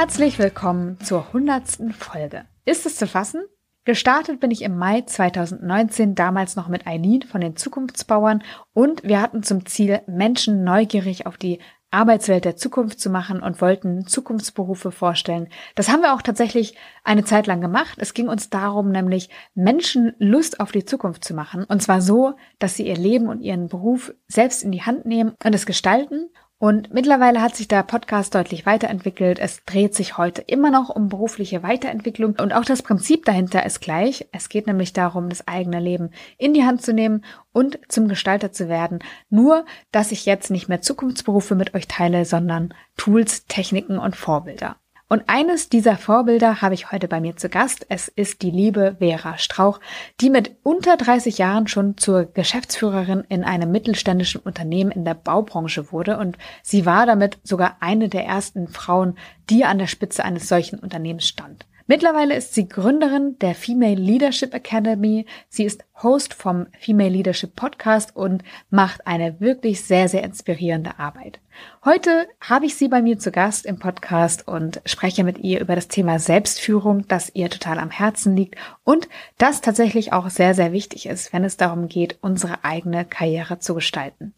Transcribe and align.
Herzlich 0.00 0.38
willkommen 0.38 0.98
zur 1.00 1.30
hundertsten 1.34 1.92
Folge. 1.92 2.46
Ist 2.64 2.86
es 2.86 2.96
zu 2.96 3.06
fassen? 3.06 3.42
Gestartet 3.84 4.40
bin 4.40 4.50
ich 4.50 4.62
im 4.62 4.78
Mai 4.78 5.02
2019, 5.02 6.14
damals 6.14 6.56
noch 6.56 6.68
mit 6.68 6.86
Eileen 6.86 7.20
von 7.20 7.42
den 7.42 7.54
Zukunftsbauern 7.54 8.42
und 8.72 9.02
wir 9.04 9.20
hatten 9.20 9.42
zum 9.42 9.66
Ziel, 9.66 10.00
Menschen 10.06 10.64
neugierig 10.64 11.26
auf 11.26 11.36
die 11.36 11.58
Arbeitswelt 11.90 12.46
der 12.46 12.56
Zukunft 12.56 12.98
zu 12.98 13.10
machen 13.10 13.42
und 13.42 13.60
wollten 13.60 14.06
Zukunftsberufe 14.06 14.90
vorstellen. 14.90 15.48
Das 15.74 15.90
haben 15.90 16.00
wir 16.00 16.14
auch 16.14 16.22
tatsächlich 16.22 16.78
eine 17.04 17.24
Zeit 17.24 17.46
lang 17.46 17.60
gemacht. 17.60 17.98
Es 18.00 18.14
ging 18.14 18.28
uns 18.28 18.48
darum, 18.48 18.90
nämlich 18.90 19.28
Menschen 19.54 20.14
Lust 20.18 20.60
auf 20.60 20.72
die 20.72 20.86
Zukunft 20.86 21.24
zu 21.24 21.34
machen. 21.34 21.64
Und 21.64 21.82
zwar 21.82 22.00
so, 22.00 22.36
dass 22.58 22.74
sie 22.74 22.86
ihr 22.86 22.96
Leben 22.96 23.28
und 23.28 23.42
ihren 23.42 23.68
Beruf 23.68 24.14
selbst 24.28 24.62
in 24.62 24.72
die 24.72 24.82
Hand 24.82 25.04
nehmen 25.04 25.34
und 25.44 25.54
es 25.54 25.66
gestalten 25.66 26.30
und 26.60 26.92
mittlerweile 26.92 27.40
hat 27.40 27.56
sich 27.56 27.68
der 27.68 27.82
Podcast 27.82 28.34
deutlich 28.34 28.66
weiterentwickelt. 28.66 29.38
Es 29.38 29.64
dreht 29.64 29.94
sich 29.94 30.18
heute 30.18 30.42
immer 30.42 30.70
noch 30.70 30.90
um 30.90 31.08
berufliche 31.08 31.62
Weiterentwicklung 31.62 32.34
und 32.38 32.52
auch 32.52 32.66
das 32.66 32.82
Prinzip 32.82 33.24
dahinter 33.24 33.64
ist 33.64 33.80
gleich. 33.80 34.28
Es 34.30 34.50
geht 34.50 34.66
nämlich 34.66 34.92
darum, 34.92 35.30
das 35.30 35.48
eigene 35.48 35.80
Leben 35.80 36.10
in 36.36 36.52
die 36.52 36.64
Hand 36.64 36.82
zu 36.82 36.92
nehmen 36.92 37.24
und 37.54 37.78
zum 37.88 38.08
Gestalter 38.08 38.52
zu 38.52 38.68
werden. 38.68 38.98
Nur, 39.30 39.64
dass 39.90 40.12
ich 40.12 40.26
jetzt 40.26 40.50
nicht 40.50 40.68
mehr 40.68 40.82
Zukunftsberufe 40.82 41.54
mit 41.54 41.72
euch 41.72 41.88
teile, 41.88 42.26
sondern 42.26 42.74
Tools, 42.98 43.46
Techniken 43.46 43.98
und 43.98 44.14
Vorbilder. 44.14 44.76
Und 45.12 45.24
eines 45.26 45.68
dieser 45.68 45.96
Vorbilder 45.96 46.62
habe 46.62 46.74
ich 46.74 46.92
heute 46.92 47.08
bei 47.08 47.20
mir 47.20 47.36
zu 47.36 47.48
Gast. 47.48 47.84
Es 47.88 48.06
ist 48.06 48.42
die 48.42 48.52
liebe 48.52 48.94
Vera 49.00 49.38
Strauch, 49.38 49.80
die 50.20 50.30
mit 50.30 50.56
unter 50.62 50.96
30 50.96 51.36
Jahren 51.36 51.66
schon 51.66 51.98
zur 51.98 52.26
Geschäftsführerin 52.26 53.24
in 53.28 53.42
einem 53.42 53.72
mittelständischen 53.72 54.40
Unternehmen 54.40 54.92
in 54.92 55.04
der 55.04 55.14
Baubranche 55.14 55.90
wurde. 55.90 56.16
Und 56.16 56.38
sie 56.62 56.86
war 56.86 57.06
damit 57.06 57.40
sogar 57.42 57.78
eine 57.80 58.08
der 58.08 58.24
ersten 58.24 58.68
Frauen, 58.68 59.18
die 59.50 59.64
an 59.64 59.78
der 59.78 59.88
Spitze 59.88 60.24
eines 60.24 60.46
solchen 60.46 60.78
Unternehmens 60.78 61.26
stand. 61.26 61.66
Mittlerweile 61.90 62.36
ist 62.36 62.54
sie 62.54 62.68
Gründerin 62.68 63.36
der 63.40 63.56
Female 63.56 63.96
Leadership 63.96 64.54
Academy. 64.54 65.26
Sie 65.48 65.64
ist 65.64 65.82
Host 66.04 66.34
vom 66.34 66.68
Female 66.78 67.10
Leadership 67.10 67.56
Podcast 67.56 68.14
und 68.14 68.44
macht 68.70 69.08
eine 69.08 69.40
wirklich 69.40 69.82
sehr, 69.82 70.08
sehr 70.08 70.22
inspirierende 70.22 71.00
Arbeit. 71.00 71.40
Heute 71.84 72.28
habe 72.40 72.66
ich 72.66 72.76
sie 72.76 72.86
bei 72.86 73.02
mir 73.02 73.18
zu 73.18 73.32
Gast 73.32 73.66
im 73.66 73.80
Podcast 73.80 74.46
und 74.46 74.80
spreche 74.86 75.24
mit 75.24 75.38
ihr 75.38 75.60
über 75.60 75.74
das 75.74 75.88
Thema 75.88 76.20
Selbstführung, 76.20 77.08
das 77.08 77.34
ihr 77.34 77.50
total 77.50 77.80
am 77.80 77.90
Herzen 77.90 78.36
liegt 78.36 78.54
und 78.84 79.08
das 79.36 79.60
tatsächlich 79.60 80.12
auch 80.12 80.30
sehr, 80.30 80.54
sehr 80.54 80.70
wichtig 80.70 81.06
ist, 81.06 81.32
wenn 81.32 81.42
es 81.42 81.56
darum 81.56 81.88
geht, 81.88 82.18
unsere 82.20 82.62
eigene 82.62 83.04
Karriere 83.04 83.58
zu 83.58 83.74
gestalten. 83.74 84.32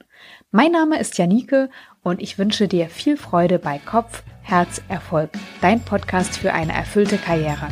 Mein 0.54 0.72
Name 0.72 1.00
ist 1.00 1.16
Janike 1.16 1.70
und 2.02 2.20
ich 2.20 2.36
wünsche 2.36 2.68
dir 2.68 2.90
viel 2.90 3.16
Freude 3.16 3.58
bei 3.58 3.78
Kopf, 3.78 4.22
Herz, 4.42 4.82
Erfolg, 4.86 5.30
dein 5.62 5.80
Podcast 5.80 6.36
für 6.36 6.52
eine 6.52 6.74
erfüllte 6.74 7.16
Karriere. 7.16 7.68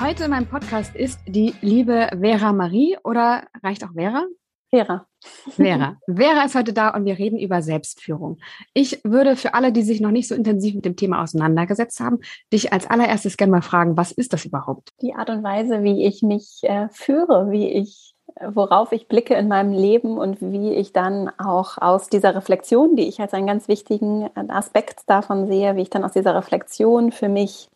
Heute 0.00 0.24
in 0.24 0.30
meinem 0.30 0.46
Podcast 0.46 0.96
ist 0.96 1.20
die 1.26 1.54
liebe 1.60 2.08
Vera 2.18 2.54
Marie 2.54 2.96
oder 3.04 3.46
reicht 3.62 3.84
auch 3.84 3.92
Vera? 3.92 4.24
Vera. 4.70 5.07
Vera. 5.50 5.96
Vera 6.06 6.44
ist 6.44 6.54
heute 6.54 6.72
da 6.72 6.90
und 6.90 7.04
wir 7.04 7.18
reden 7.18 7.38
über 7.38 7.62
Selbstführung. 7.62 8.38
Ich 8.74 9.00
würde 9.04 9.36
für 9.36 9.54
alle, 9.54 9.72
die 9.72 9.82
sich 9.82 10.00
noch 10.00 10.10
nicht 10.10 10.28
so 10.28 10.34
intensiv 10.34 10.74
mit 10.74 10.84
dem 10.84 10.96
Thema 10.96 11.22
auseinandergesetzt 11.22 12.00
haben, 12.00 12.20
dich 12.52 12.72
als 12.72 12.88
allererstes 12.88 13.36
gerne 13.36 13.52
mal 13.52 13.62
fragen, 13.62 13.96
was 13.96 14.12
ist 14.12 14.32
das 14.32 14.44
überhaupt? 14.44 14.90
Die 15.02 15.14
Art 15.14 15.30
und 15.30 15.42
Weise, 15.42 15.82
wie 15.82 16.04
ich 16.04 16.22
mich 16.22 16.60
äh, 16.62 16.88
führe, 16.90 17.50
wie 17.50 17.68
ich 17.68 18.14
worauf 18.40 18.92
ich 18.92 19.08
blicke 19.08 19.34
in 19.34 19.48
meinem 19.48 19.72
Leben 19.72 20.18
und 20.18 20.40
wie 20.40 20.72
ich 20.74 20.92
dann 20.92 21.30
auch 21.38 21.78
aus 21.78 22.08
dieser 22.08 22.34
Reflexion, 22.34 22.94
die 22.96 23.08
ich 23.08 23.20
als 23.20 23.34
einen 23.34 23.46
ganz 23.46 23.68
wichtigen 23.68 24.30
Aspekt 24.48 25.00
davon 25.06 25.46
sehe, 25.46 25.76
wie 25.76 25.82
ich 25.82 25.90
dann 25.90 26.04
aus 26.04 26.12
dieser 26.12 26.34
Reflexion 26.34 27.10
für 27.10 27.28
mich 27.28 27.68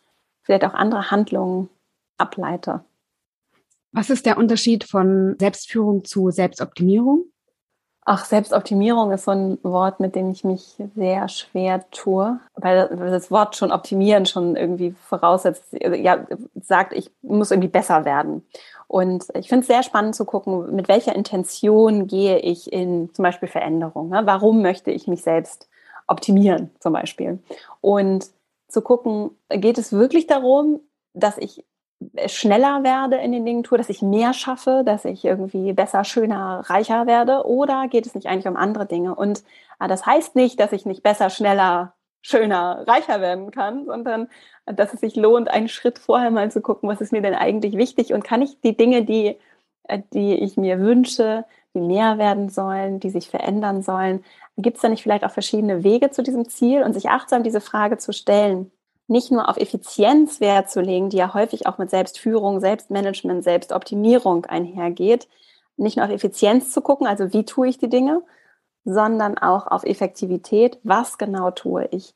vielleicht 0.43 0.65
auch 0.65 0.75
andere 0.75 1.11
Handlungen 1.11 1.69
ableite. 2.19 2.85
Was 3.93 4.11
ist 4.11 4.25
der 4.25 4.39
Unterschied 4.39 4.85
von 4.85 5.37
Selbstführung 5.39 6.05
zu 6.05 6.31
Selbstoptimierung? 6.31 7.32
Ach, 8.05 8.25
Selbstoptimierung 8.25 9.13
ist 9.13 9.25
so 9.25 9.31
ein 9.31 9.59
Wort, 9.63 10.01
mit 10.01 10.17
dem 10.17 10.31
ich 10.31 10.43
mich 10.43 10.77
sehr 10.97 11.29
schwer 11.29 11.89
tue, 11.93 12.41
weil 12.57 12.89
das 12.89 13.31
Wort 13.31 13.55
schon 13.55 13.71
optimieren 13.71 14.27
schon 14.27 14.57
irgendwie 14.57 14.91
voraussetzt, 14.91 15.65
ja, 15.73 16.27
sagt, 16.61 16.95
ich 16.95 17.13
muss 17.23 17.53
irgendwie 17.53 17.69
besser 17.69 18.05
werden. 18.05 18.45
Und 18.89 19.27
ich 19.35 19.49
finde 19.49 19.63
es 19.63 19.69
sehr 19.69 19.85
spannend 19.85 20.17
zu 20.17 20.25
gucken, 20.25 20.75
mit 20.75 20.89
welcher 20.89 21.15
Intention 21.15 22.09
gehe 22.09 22.41
ich 22.41 22.73
in 22.73 23.15
zum 23.15 23.23
Beispiel 23.23 23.49
Veränderung. 23.49 24.09
Ne? 24.09 24.23
Warum 24.25 24.63
möchte 24.63 24.91
ich 24.91 25.07
mich 25.07 25.23
selbst 25.23 25.69
optimieren 26.09 26.71
zum 26.81 26.93
Beispiel? 26.93 27.39
Und 27.81 28.27
zu 28.67 28.83
gucken, 28.83 29.31
geht 29.49 29.79
es 29.79 29.93
wirklich 29.93 30.27
darum, 30.27 30.81
dass 31.15 31.39
ich 31.39 31.65
schneller 32.27 32.83
werde 32.83 33.17
in 33.17 33.33
den 33.33 33.45
Dingen 33.45 33.63
tue, 33.63 33.79
dass 33.79 33.89
ich 33.89 34.03
mehr 34.03 34.33
schaffe, 34.33 34.83
dass 34.85 35.05
ich 35.05 35.25
irgendwie 35.25 35.73
besser, 35.73 36.05
schöner, 36.05 36.63
reicher 36.67 37.07
werde? 37.07 37.47
Oder 37.47 37.89
geht 37.89 38.07
es 38.07 38.15
nicht 38.15 38.27
eigentlich 38.27 38.49
um 38.49 38.57
andere 38.57 38.87
Dinge? 38.87 39.15
Und 39.15 39.43
äh, 39.81 39.89
das 39.89 40.07
heißt 40.07 40.37
nicht, 40.37 40.61
dass 40.61 40.73
ich 40.73 40.87
nicht 40.87 41.03
besser, 41.03 41.31
schneller, 41.31 41.95
schöner, 42.23 42.85
reicher 42.87 43.21
werden 43.21 43.51
kann, 43.51 43.87
sondern 43.87 44.29
dass 44.67 44.95
es 44.95 45.01
sich 45.01 45.17
lohnt, 45.17 45.51
einen 45.51 45.69
Schritt 45.69 45.99
vorher 45.99 46.31
mal 46.31 46.51
zu 46.51 46.61
gucken, 46.61 46.89
was 46.89 47.01
ist 47.01 47.13
mir 47.13 47.23
denn 47.23 47.35
eigentlich 47.35 47.77
wichtig 47.77 48.13
und 48.13 48.25
kann 48.25 48.43
ich 48.43 48.61
die 48.61 48.77
Dinge, 48.77 49.05
die, 49.05 49.37
äh, 49.85 50.01
die 50.13 50.35
ich 50.35 50.57
mir 50.57 50.81
wünsche, 50.81 51.45
die 51.75 51.81
mehr 51.81 52.19
werden 52.19 52.49
sollen, 52.49 53.01
die 53.01 53.11
sich 53.11 53.29
verändern 53.29 53.83
sollen, 53.83 54.25
gibt 54.59 54.77
es 54.77 54.83
da 54.83 54.89
nicht 54.89 55.03
vielleicht 55.03 55.25
auch 55.25 55.31
verschiedene 55.31 55.85
Wege 55.85 56.11
zu 56.11 56.23
diesem 56.23 56.49
Ziel 56.49 56.83
und 56.83 56.93
sich 56.95 57.09
achtsam 57.09 57.43
diese 57.43 57.61
Frage 57.61 57.99
zu 57.99 58.13
stellen, 58.13 58.71
nicht 59.09 59.31
nur 59.31 59.49
auf 59.49 59.57
Effizienz 59.57 60.41
Wert 60.41 60.71
zu 60.71 60.81
legen, 60.81 61.11
die 61.11 61.19
ja 61.19 61.35
häufig 61.35 61.67
auch 61.67 61.79
mit 61.79 61.91
Selbstführung, 61.91 62.61
Selbstmanagement, 62.61 63.45
Selbstoptimierung 63.45 64.47
einhergeht, 64.47 65.29
nicht 65.77 65.97
nur 65.97 66.07
auf 66.07 66.13
Effizienz 66.13 66.73
zu 66.73 66.81
gucken, 66.81 67.07
also 67.07 67.33
wie 67.33 67.45
tue 67.45 67.69
ich 67.69 67.79
die 67.79 67.89
Dinge, 67.89 68.23
sondern 68.85 69.39
auch 69.39 69.67
auf 69.67 69.85
Effektivität, 69.85 70.79
was 70.83 71.19
genau 71.19 71.51
tue 71.51 71.87
ich 71.91 72.15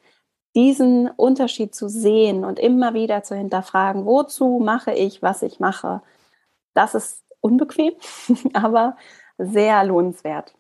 diesen 0.57 1.11
Unterschied 1.11 1.75
zu 1.75 1.89
sehen 1.89 2.45
und 2.45 2.59
immer 2.59 2.95
wieder 2.95 3.23
zu 3.23 3.37
hinterfragen, 3.37 4.07
wozu 4.07 4.59
mache 4.59 4.93
ich, 4.93 5.23
was 5.23 5.43
ich 5.43 5.61
mache, 5.61 6.03
das 6.73 6.95
ist 6.95 7.23
unbequem, 7.41 7.93
aber 8.55 8.97
sehr 9.39 9.85
lohnenswert. 9.85 10.55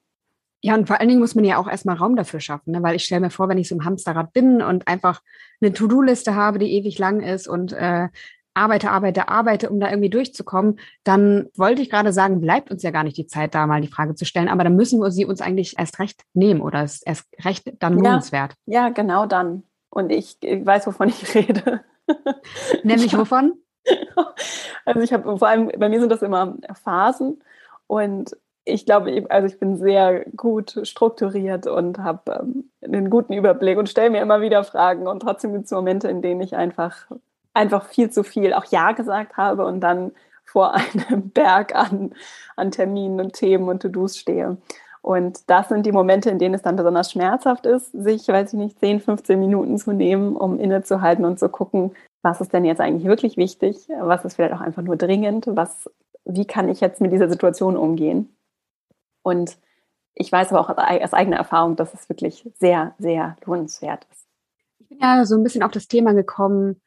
Ja, 0.66 0.74
und 0.74 0.88
vor 0.88 0.98
allen 0.98 1.08
Dingen 1.08 1.20
muss 1.20 1.36
man 1.36 1.44
ja 1.44 1.58
auch 1.58 1.68
erstmal 1.68 1.94
Raum 1.94 2.16
dafür 2.16 2.40
schaffen, 2.40 2.72
ne? 2.72 2.82
weil 2.82 2.96
ich 2.96 3.04
stelle 3.04 3.20
mir 3.20 3.30
vor, 3.30 3.48
wenn 3.48 3.56
ich 3.56 3.68
so 3.68 3.76
im 3.76 3.84
Hamsterrad 3.84 4.32
bin 4.32 4.60
und 4.60 4.88
einfach 4.88 5.22
eine 5.60 5.72
To-Do-Liste 5.72 6.34
habe, 6.34 6.58
die 6.58 6.72
ewig 6.72 6.98
lang 6.98 7.20
ist 7.20 7.46
und 7.46 7.72
äh, 7.72 8.08
arbeite, 8.52 8.90
arbeite, 8.90 9.28
arbeite, 9.28 9.70
um 9.70 9.78
da 9.78 9.90
irgendwie 9.90 10.10
durchzukommen, 10.10 10.80
dann 11.04 11.46
wollte 11.54 11.82
ich 11.82 11.88
gerade 11.88 12.12
sagen, 12.12 12.40
bleibt 12.40 12.72
uns 12.72 12.82
ja 12.82 12.90
gar 12.90 13.04
nicht 13.04 13.16
die 13.16 13.28
Zeit, 13.28 13.54
da 13.54 13.68
mal 13.68 13.80
die 13.80 13.86
Frage 13.86 14.16
zu 14.16 14.24
stellen, 14.24 14.48
aber 14.48 14.64
dann 14.64 14.74
müssen 14.74 14.98
wir 14.98 15.12
sie 15.12 15.24
uns 15.24 15.40
eigentlich 15.40 15.78
erst 15.78 16.00
recht 16.00 16.22
nehmen 16.34 16.60
oder 16.60 16.82
ist 16.82 17.06
erst 17.06 17.26
recht 17.44 17.72
dann 17.78 17.94
lohnenswert. 17.94 18.54
Ja, 18.66 18.86
ja 18.86 18.88
genau 18.88 19.26
dann. 19.26 19.62
Und 19.88 20.10
ich, 20.10 20.38
ich 20.40 20.66
weiß, 20.66 20.88
wovon 20.88 21.10
ich 21.10 21.32
rede. 21.32 21.84
Nämlich 22.82 23.16
wovon? 23.16 23.54
Also 24.84 25.00
ich 25.00 25.12
habe 25.12 25.38
vor 25.38 25.48
allem, 25.48 25.70
bei 25.78 25.88
mir 25.88 26.00
sind 26.00 26.10
das 26.10 26.22
immer 26.22 26.56
Phasen 26.82 27.42
und 27.86 28.36
ich 28.66 28.84
glaube, 28.84 29.24
also 29.30 29.46
ich 29.46 29.58
bin 29.58 29.76
sehr 29.76 30.24
gut 30.36 30.80
strukturiert 30.82 31.66
und 31.66 31.98
habe 31.98 32.40
ähm, 32.40 32.70
einen 32.82 33.10
guten 33.10 33.32
Überblick 33.32 33.78
und 33.78 33.88
stelle 33.88 34.10
mir 34.10 34.20
immer 34.20 34.40
wieder 34.40 34.64
Fragen 34.64 35.06
und 35.06 35.20
trotzdem 35.20 35.52
gibt 35.52 35.66
es 35.66 35.70
Momente, 35.70 36.08
in 36.08 36.20
denen 36.20 36.40
ich 36.40 36.56
einfach, 36.56 37.06
einfach 37.54 37.86
viel 37.86 38.10
zu 38.10 38.24
viel 38.24 38.52
auch 38.52 38.64
Ja 38.66 38.92
gesagt 38.92 39.36
habe 39.36 39.64
und 39.64 39.80
dann 39.80 40.12
vor 40.44 40.74
einem 41.08 41.30
Berg 41.30 41.74
an, 41.76 42.12
an 42.56 42.72
Terminen 42.72 43.20
und 43.20 43.34
Themen 43.34 43.68
und 43.68 43.82
To-Dos 43.82 44.18
stehe. 44.18 44.56
Und 45.00 45.48
das 45.48 45.68
sind 45.68 45.86
die 45.86 45.92
Momente, 45.92 46.30
in 46.30 46.40
denen 46.40 46.56
es 46.56 46.62
dann 46.62 46.74
besonders 46.74 47.12
schmerzhaft 47.12 47.64
ist, 47.64 47.92
sich, 47.92 48.26
weiß 48.26 48.52
ich 48.52 48.58
nicht, 48.58 48.80
10, 48.80 48.98
15 48.98 49.38
Minuten 49.38 49.78
zu 49.78 49.92
nehmen, 49.92 50.34
um 50.34 50.58
innezuhalten 50.58 51.24
und 51.24 51.38
zu 51.38 51.48
gucken, 51.48 51.92
was 52.22 52.40
ist 52.40 52.52
denn 52.52 52.64
jetzt 52.64 52.80
eigentlich 52.80 53.06
wirklich 53.06 53.36
wichtig, 53.36 53.86
was 54.00 54.24
ist 54.24 54.34
vielleicht 54.34 54.54
auch 54.54 54.60
einfach 54.60 54.82
nur 54.82 54.96
dringend, 54.96 55.46
was, 55.46 55.88
wie 56.24 56.44
kann 56.44 56.68
ich 56.68 56.80
jetzt 56.80 57.00
mit 57.00 57.12
dieser 57.12 57.28
Situation 57.28 57.76
umgehen. 57.76 58.35
Und 59.26 59.58
ich 60.14 60.30
weiß 60.30 60.52
aber 60.52 60.60
auch 60.60 60.68
aus 60.68 61.12
eigener 61.12 61.36
Erfahrung, 61.36 61.74
dass 61.74 61.92
es 61.94 62.08
wirklich 62.08 62.48
sehr, 62.60 62.94
sehr 63.00 63.36
lohnenswert 63.44 64.06
ist. 64.12 64.24
Ich 64.78 64.88
bin 64.88 64.98
ja 65.00 65.24
so 65.26 65.34
ein 65.34 65.42
bisschen 65.42 65.64
auf 65.64 65.72
das 65.72 65.88
Thema 65.88 66.14
gekommen, 66.14 66.80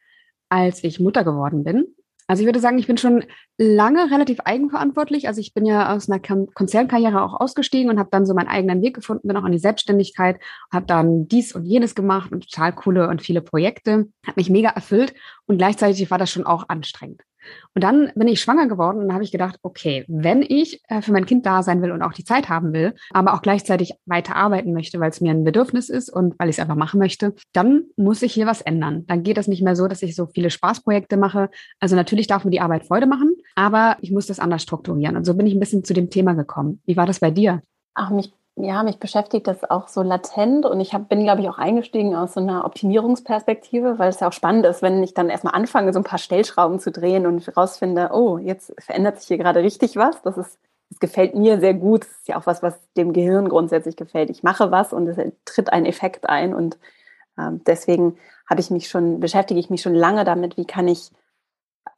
als 0.47 0.81
ich 0.85 1.01
Mutter 1.01 1.25
geworden 1.25 1.65
bin. 1.65 1.93
Also 2.27 2.41
ich 2.41 2.47
würde 2.47 2.61
sagen, 2.61 2.79
ich 2.79 2.87
bin 2.87 2.97
schon 2.97 3.25
lange 3.57 4.09
relativ 4.09 4.39
eigenverantwortlich. 4.45 5.27
Also 5.27 5.41
ich 5.41 5.53
bin 5.53 5.65
ja 5.65 5.93
aus 5.93 6.09
einer 6.09 6.21
Konzernkarriere 6.21 7.21
auch 7.21 7.33
ausgestiegen 7.41 7.91
und 7.91 7.99
habe 7.99 8.09
dann 8.09 8.25
so 8.25 8.33
meinen 8.33 8.47
eigenen 8.47 8.81
Weg 8.81 8.95
gefunden, 8.95 9.27
bin 9.27 9.35
auch 9.35 9.45
in 9.45 9.51
die 9.51 9.59
Selbstständigkeit, 9.59 10.39
habe 10.71 10.85
dann 10.85 11.27
dies 11.27 11.53
und 11.53 11.65
jenes 11.65 11.93
gemacht 11.93 12.31
und 12.31 12.49
total 12.49 12.71
coole 12.71 13.09
und 13.09 13.21
viele 13.21 13.41
Projekte. 13.41 14.07
Hat 14.25 14.37
mich 14.37 14.49
mega 14.49 14.69
erfüllt 14.69 15.13
und 15.45 15.57
gleichzeitig 15.57 16.09
war 16.09 16.17
das 16.17 16.31
schon 16.31 16.45
auch 16.45 16.69
anstrengend. 16.69 17.21
Und 17.75 17.83
dann 17.83 18.11
bin 18.15 18.27
ich 18.27 18.41
schwanger 18.41 18.67
geworden 18.67 18.99
und 18.99 19.13
habe 19.13 19.23
ich 19.23 19.31
gedacht, 19.31 19.57
okay, 19.61 20.05
wenn 20.07 20.41
ich 20.41 20.81
äh, 20.87 21.01
für 21.01 21.11
mein 21.11 21.25
Kind 21.25 21.45
da 21.45 21.63
sein 21.63 21.81
will 21.81 21.91
und 21.91 22.01
auch 22.01 22.13
die 22.13 22.23
Zeit 22.23 22.49
haben 22.49 22.73
will, 22.73 22.95
aber 23.11 23.33
auch 23.33 23.41
gleichzeitig 23.41 23.93
weiter 24.05 24.35
arbeiten 24.35 24.73
möchte, 24.73 24.99
weil 24.99 25.09
es 25.09 25.21
mir 25.21 25.31
ein 25.31 25.43
Bedürfnis 25.43 25.89
ist 25.89 26.09
und 26.09 26.37
weil 26.39 26.49
ich 26.49 26.57
es 26.57 26.59
einfach 26.59 26.75
machen 26.75 26.99
möchte, 26.99 27.35
dann 27.53 27.83
muss 27.95 28.21
ich 28.21 28.33
hier 28.33 28.47
was 28.47 28.61
ändern. 28.61 29.05
Dann 29.07 29.23
geht 29.23 29.37
das 29.37 29.47
nicht 29.47 29.63
mehr 29.63 29.75
so, 29.75 29.87
dass 29.87 30.01
ich 30.01 30.15
so 30.15 30.27
viele 30.27 30.49
Spaßprojekte 30.49 31.17
mache. 31.17 31.49
Also 31.79 31.95
natürlich 31.95 32.27
darf 32.27 32.45
mir 32.45 32.51
die 32.51 32.61
Arbeit 32.61 32.85
Freude 32.85 33.07
machen, 33.07 33.35
aber 33.55 33.97
ich 34.01 34.11
muss 34.11 34.27
das 34.27 34.39
anders 34.39 34.63
strukturieren. 34.63 35.15
Und 35.15 35.25
so 35.25 35.35
bin 35.35 35.47
ich 35.47 35.53
ein 35.53 35.59
bisschen 35.59 35.83
zu 35.83 35.93
dem 35.93 36.09
Thema 36.09 36.33
gekommen. 36.33 36.81
Wie 36.85 36.97
war 36.97 37.05
das 37.05 37.19
bei 37.19 37.31
dir? 37.31 37.61
Ach, 37.93 38.09
mich 38.11 38.31
ja, 38.61 38.83
mich 38.83 38.99
beschäftigt 38.99 39.47
das 39.47 39.69
auch 39.69 39.87
so 39.87 40.01
latent 40.01 40.65
und 40.65 40.81
ich 40.81 40.93
hab, 40.93 41.07
bin, 41.07 41.23
glaube 41.23 41.41
ich, 41.41 41.49
auch 41.49 41.57
eingestiegen 41.57 42.15
aus 42.15 42.33
so 42.33 42.41
einer 42.41 42.65
Optimierungsperspektive, 42.65 43.97
weil 43.97 44.09
es 44.09 44.19
ja 44.19 44.27
auch 44.27 44.33
spannend 44.33 44.65
ist, 44.65 44.81
wenn 44.81 45.01
ich 45.01 45.13
dann 45.13 45.29
erstmal 45.29 45.55
anfange, 45.55 45.93
so 45.93 45.99
ein 45.99 46.03
paar 46.03 46.19
Stellschrauben 46.19 46.79
zu 46.79 46.91
drehen 46.91 47.25
und 47.25 47.55
rausfinde, 47.55 48.09
oh, 48.13 48.37
jetzt 48.37 48.73
verändert 48.79 49.19
sich 49.19 49.27
hier 49.27 49.37
gerade 49.37 49.61
richtig 49.61 49.95
was. 49.95 50.21
Das 50.23 50.37
ist, 50.37 50.59
das 50.89 50.99
gefällt 50.99 51.35
mir 51.35 51.59
sehr 51.59 51.73
gut. 51.73 52.03
Das 52.03 52.11
ist 52.11 52.27
ja 52.27 52.37
auch 52.37 52.45
was, 52.45 52.61
was 52.61 52.77
dem 52.97 53.13
Gehirn 53.13 53.47
grundsätzlich 53.47 53.95
gefällt. 53.95 54.29
Ich 54.29 54.43
mache 54.43 54.71
was 54.71 54.91
und 54.91 55.07
es 55.07 55.17
tritt 55.45 55.71
ein 55.71 55.85
Effekt 55.85 56.27
ein 56.27 56.53
und 56.53 56.77
äh, 57.37 57.51
deswegen 57.65 58.17
habe 58.49 58.59
ich 58.59 58.71
mich 58.71 58.89
schon, 58.89 59.21
beschäftige 59.21 59.59
ich 59.59 59.69
mich 59.69 59.81
schon 59.81 59.95
lange 59.95 60.25
damit, 60.25 60.57
wie 60.57 60.65
kann 60.65 60.87
ich 60.87 61.11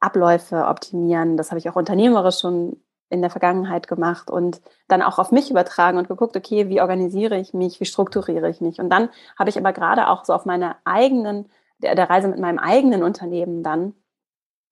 Abläufe 0.00 0.66
optimieren. 0.66 1.36
Das 1.36 1.50
habe 1.50 1.58
ich 1.58 1.68
auch 1.68 1.76
unternehmerisch 1.76 2.38
schon 2.38 2.76
in 3.12 3.20
der 3.20 3.30
Vergangenheit 3.30 3.88
gemacht 3.88 4.30
und 4.30 4.62
dann 4.88 5.02
auch 5.02 5.18
auf 5.18 5.32
mich 5.32 5.50
übertragen 5.50 5.98
und 5.98 6.08
geguckt, 6.08 6.34
okay, 6.34 6.68
wie 6.70 6.80
organisiere 6.80 7.36
ich 7.36 7.52
mich, 7.52 7.78
wie 7.78 7.84
strukturiere 7.84 8.48
ich 8.48 8.62
mich. 8.62 8.80
Und 8.80 8.88
dann 8.88 9.10
habe 9.38 9.50
ich 9.50 9.58
aber 9.58 9.74
gerade 9.74 10.08
auch 10.08 10.24
so 10.24 10.32
auf 10.32 10.46
meiner 10.46 10.76
eigenen, 10.84 11.50
der, 11.78 11.94
der 11.94 12.08
Reise 12.08 12.28
mit 12.28 12.38
meinem 12.38 12.58
eigenen 12.58 13.02
Unternehmen 13.02 13.62
dann 13.62 13.94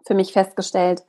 für 0.06 0.14
mich 0.14 0.32
festgestellt, 0.32 1.04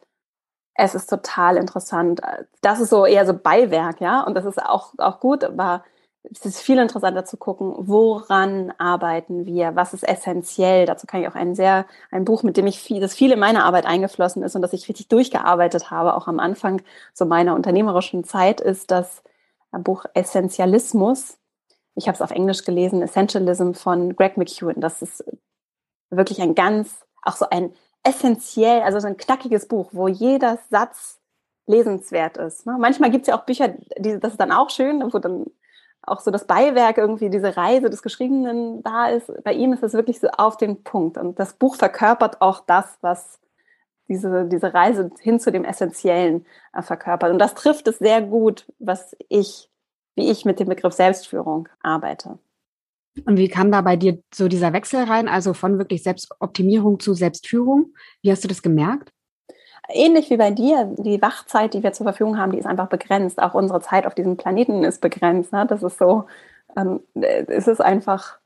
es 0.73 0.93
ist 0.93 1.09
total 1.09 1.55
interessant. 1.55 2.21
Das 2.61 2.81
ist 2.81 2.89
so 2.89 3.05
eher 3.05 3.25
so 3.25 3.33
Beiwerk, 3.33 4.01
ja, 4.01 4.21
und 4.23 4.35
das 4.35 4.45
ist 4.45 4.61
auch, 4.61 4.93
auch 4.97 5.19
gut, 5.21 5.43
aber 5.45 5.83
es 6.23 6.45
ist 6.45 6.61
viel 6.61 6.77
interessanter 6.77 7.25
zu 7.25 7.37
gucken, 7.37 7.73
woran 7.77 8.71
arbeiten 8.77 9.45
wir, 9.45 9.75
was 9.75 9.93
ist 9.93 10.07
essentiell. 10.07 10.85
Dazu 10.85 11.07
kann 11.07 11.21
ich 11.21 11.27
auch 11.27 11.35
ein 11.35 11.55
sehr, 11.55 11.85
ein 12.11 12.25
Buch, 12.25 12.43
mit 12.43 12.57
dem 12.57 12.67
ich 12.67 12.79
viel, 12.79 13.01
das 13.01 13.15
viel 13.15 13.31
in 13.31 13.39
meine 13.39 13.63
Arbeit 13.63 13.85
eingeflossen 13.85 14.43
ist 14.43 14.55
und 14.55 14.61
das 14.61 14.73
ich 14.73 14.87
richtig 14.87 15.07
durchgearbeitet 15.07 15.89
habe, 15.89 16.15
auch 16.15 16.27
am 16.27 16.39
Anfang 16.39 16.81
so 17.13 17.25
meiner 17.25 17.55
unternehmerischen 17.55 18.23
Zeit, 18.23 18.61
ist 18.61 18.91
das 18.91 19.23
Buch 19.71 20.05
Essentialismus. 20.13 21.37
Ich 21.95 22.07
habe 22.07 22.15
es 22.15 22.21
auf 22.21 22.31
Englisch 22.31 22.63
gelesen, 22.65 23.01
Essentialism 23.01 23.71
von 23.73 24.15
Greg 24.15 24.37
McEwen. 24.37 24.79
Das 24.79 25.01
ist 25.01 25.23
wirklich 26.09 26.41
ein 26.41 26.55
ganz, 26.55 27.03
auch 27.23 27.35
so 27.35 27.47
ein 27.49 27.73
essentiell, 28.03 28.81
also 28.81 28.99
so 28.99 29.07
ein 29.07 29.17
knackiges 29.17 29.67
Buch, 29.67 29.89
wo 29.91 30.07
jeder 30.07 30.59
Satz 30.69 31.19
lesenswert 31.67 32.37
ist. 32.37 32.65
Ne? 32.65 32.77
Manchmal 32.79 33.11
gibt 33.11 33.23
es 33.23 33.27
ja 33.27 33.39
auch 33.39 33.45
Bücher, 33.45 33.69
die, 33.97 34.19
das 34.19 34.33
ist 34.33 34.39
dann 34.39 34.51
auch 34.51 34.69
schön, 34.69 35.01
wo 35.11 35.19
dann 35.19 35.45
auch 36.03 36.19
so 36.19 36.31
das 36.31 36.45
Beiwerk 36.45 36.97
irgendwie, 36.97 37.29
diese 37.29 37.55
Reise 37.55 37.89
des 37.89 38.01
Geschriebenen 38.01 38.81
da 38.83 39.07
ist. 39.07 39.31
Bei 39.43 39.53
ihm 39.53 39.73
ist 39.73 39.83
es 39.83 39.93
wirklich 39.93 40.19
so 40.19 40.27
auf 40.29 40.57
den 40.57 40.83
Punkt. 40.83 41.17
Und 41.17 41.39
das 41.39 41.53
Buch 41.53 41.75
verkörpert 41.75 42.41
auch 42.41 42.65
das, 42.65 42.97
was 43.01 43.39
diese, 44.07 44.45
diese 44.45 44.73
Reise 44.73 45.11
hin 45.19 45.39
zu 45.39 45.51
dem 45.51 45.63
Essentiellen 45.63 46.45
äh, 46.73 46.81
verkörpert. 46.81 47.31
Und 47.31 47.39
das 47.39 47.53
trifft 47.53 47.87
es 47.87 47.99
sehr 47.99 48.21
gut, 48.21 48.65
was 48.79 49.15
ich, 49.29 49.69
wie 50.15 50.29
ich 50.29 50.43
mit 50.43 50.59
dem 50.59 50.67
Begriff 50.67 50.93
Selbstführung 50.93 51.69
arbeite. 51.81 52.39
Und 53.25 53.37
wie 53.37 53.49
kam 53.49 53.71
da 53.71 53.81
bei 53.81 53.95
dir 53.95 54.21
so 54.33 54.47
dieser 54.47 54.73
Wechsel 54.73 55.03
rein, 55.03 55.27
also 55.27 55.53
von 55.53 55.77
wirklich 55.77 56.03
Selbstoptimierung 56.03 56.99
zu 56.99 57.13
Selbstführung? 57.13 57.93
Wie 58.21 58.31
hast 58.31 58.43
du 58.43 58.47
das 58.47 58.61
gemerkt? 58.61 59.11
Ähnlich 59.89 60.29
wie 60.29 60.37
bei 60.37 60.51
dir, 60.51 60.85
die 60.97 61.21
Wachzeit, 61.21 61.73
die 61.73 61.83
wir 61.83 61.93
zur 61.93 62.05
Verfügung 62.05 62.37
haben, 62.37 62.51
die 62.51 62.59
ist 62.59 62.65
einfach 62.65 62.87
begrenzt. 62.87 63.41
Auch 63.41 63.53
unsere 63.53 63.81
Zeit 63.81 64.05
auf 64.05 64.15
diesem 64.15 64.37
Planeten 64.37 64.83
ist 64.83 65.01
begrenzt. 65.01 65.51
Ne? 65.51 65.65
Das 65.67 65.83
ist 65.83 65.97
so, 65.97 66.25
ähm, 66.77 67.01
es 67.13 67.67
ist 67.67 67.81
einfach 67.81 68.39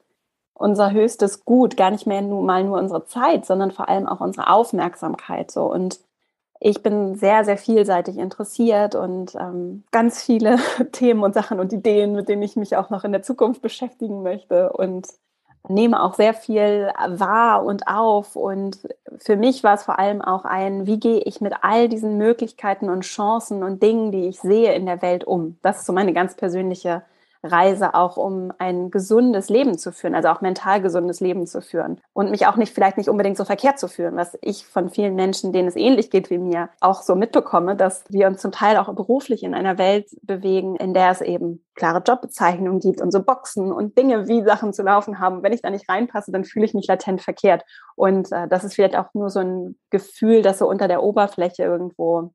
unser 0.53 0.91
höchstes 0.91 1.45
Gut, 1.45 1.77
gar 1.77 1.91
nicht 1.91 2.07
mehr 2.07 2.21
nur 2.21 2.41
mal 2.41 2.63
nur 2.63 2.79
unsere 2.79 3.05
Zeit, 3.05 3.45
sondern 3.45 3.71
vor 3.71 3.89
allem 3.89 4.07
auch 4.07 4.21
unsere 4.21 4.49
Aufmerksamkeit. 4.49 5.51
So 5.51 5.71
und 5.71 5.99
ich 6.59 6.81
bin 6.81 7.15
sehr, 7.15 7.43
sehr 7.43 7.57
vielseitig 7.57 8.17
interessiert 8.17 8.95
und 8.95 9.35
ähm, 9.35 9.83
ganz 9.91 10.23
viele 10.23 10.57
Themen 10.93 11.23
und 11.23 11.33
Sachen 11.33 11.59
und 11.59 11.73
Ideen, 11.73 12.13
mit 12.13 12.29
denen 12.29 12.41
ich 12.41 12.55
mich 12.55 12.77
auch 12.77 12.89
noch 12.89 13.03
in 13.03 13.11
der 13.11 13.23
Zukunft 13.23 13.61
beschäftigen 13.61 14.23
möchte. 14.23 14.71
Und 14.71 15.07
nehme 15.69 16.01
auch 16.01 16.13
sehr 16.15 16.33
viel 16.33 16.91
wahr 17.07 17.65
und 17.65 17.87
auf. 17.87 18.35
Und 18.35 18.79
für 19.17 19.35
mich 19.35 19.63
war 19.63 19.75
es 19.75 19.83
vor 19.83 19.99
allem 19.99 20.21
auch 20.21 20.45
ein, 20.45 20.85
wie 20.87 20.99
gehe 20.99 21.19
ich 21.19 21.41
mit 21.41 21.53
all 21.61 21.89
diesen 21.89 22.17
Möglichkeiten 22.17 22.89
und 22.89 23.01
Chancen 23.01 23.63
und 23.63 23.81
Dingen, 23.83 24.11
die 24.11 24.27
ich 24.27 24.39
sehe 24.39 24.73
in 24.73 24.85
der 24.85 25.01
Welt 25.01 25.23
um. 25.23 25.57
Das 25.61 25.79
ist 25.79 25.85
so 25.85 25.93
meine 25.93 26.13
ganz 26.13 26.35
persönliche 26.35 27.03
Reise 27.45 27.93
auch, 27.93 28.17
um 28.17 28.51
ein 28.57 28.91
gesundes 28.91 29.49
Leben 29.49 29.77
zu 29.77 29.91
führen, 29.91 30.15
also 30.15 30.29
auch 30.29 30.41
mental 30.41 30.81
gesundes 30.81 31.19
Leben 31.19 31.47
zu 31.47 31.61
führen 31.61 32.01
und 32.13 32.31
mich 32.31 32.47
auch 32.47 32.55
nicht 32.55 32.73
vielleicht 32.73 32.97
nicht 32.97 33.09
unbedingt 33.09 33.37
so 33.37 33.45
verkehrt 33.45 33.79
zu 33.79 33.87
führen, 33.87 34.15
was 34.15 34.37
ich 34.41 34.65
von 34.65 34.89
vielen 34.89 35.15
Menschen, 35.15 35.53
denen 35.53 35.67
es 35.67 35.75
ähnlich 35.75 36.09
geht 36.09 36.29
wie 36.29 36.37
mir, 36.37 36.69
auch 36.79 37.01
so 37.01 37.15
mitbekomme, 37.15 37.75
dass 37.75 38.03
wir 38.09 38.27
uns 38.27 38.41
zum 38.41 38.51
Teil 38.51 38.77
auch 38.77 38.93
beruflich 38.93 39.43
in 39.43 39.53
einer 39.53 39.77
Welt 39.77 40.07
bewegen, 40.21 40.75
in 40.75 40.93
der 40.93 41.11
es 41.11 41.21
eben 41.21 41.63
klare 41.75 42.01
Jobbezeichnungen 42.05 42.79
gibt 42.79 43.01
und 43.01 43.11
so 43.11 43.21
Boxen 43.21 43.71
und 43.71 43.97
Dinge, 43.97 44.27
wie 44.27 44.43
Sachen 44.43 44.73
zu 44.73 44.83
laufen 44.83 45.19
haben. 45.19 45.43
wenn 45.43 45.53
ich 45.53 45.61
da 45.61 45.69
nicht 45.69 45.89
reinpasse, 45.89 46.31
dann 46.31 46.45
fühle 46.45 46.65
ich 46.65 46.73
mich 46.73 46.87
latent 46.87 47.21
verkehrt. 47.21 47.63
Und 47.95 48.31
äh, 48.31 48.47
das 48.47 48.63
ist 48.63 48.75
vielleicht 48.75 48.95
auch 48.95 49.13
nur 49.13 49.29
so 49.29 49.39
ein 49.39 49.77
Gefühl, 49.89 50.41
das 50.41 50.59
so 50.59 50.67
unter 50.67 50.87
der 50.87 51.03
Oberfläche 51.03 51.63
irgendwo 51.63 52.31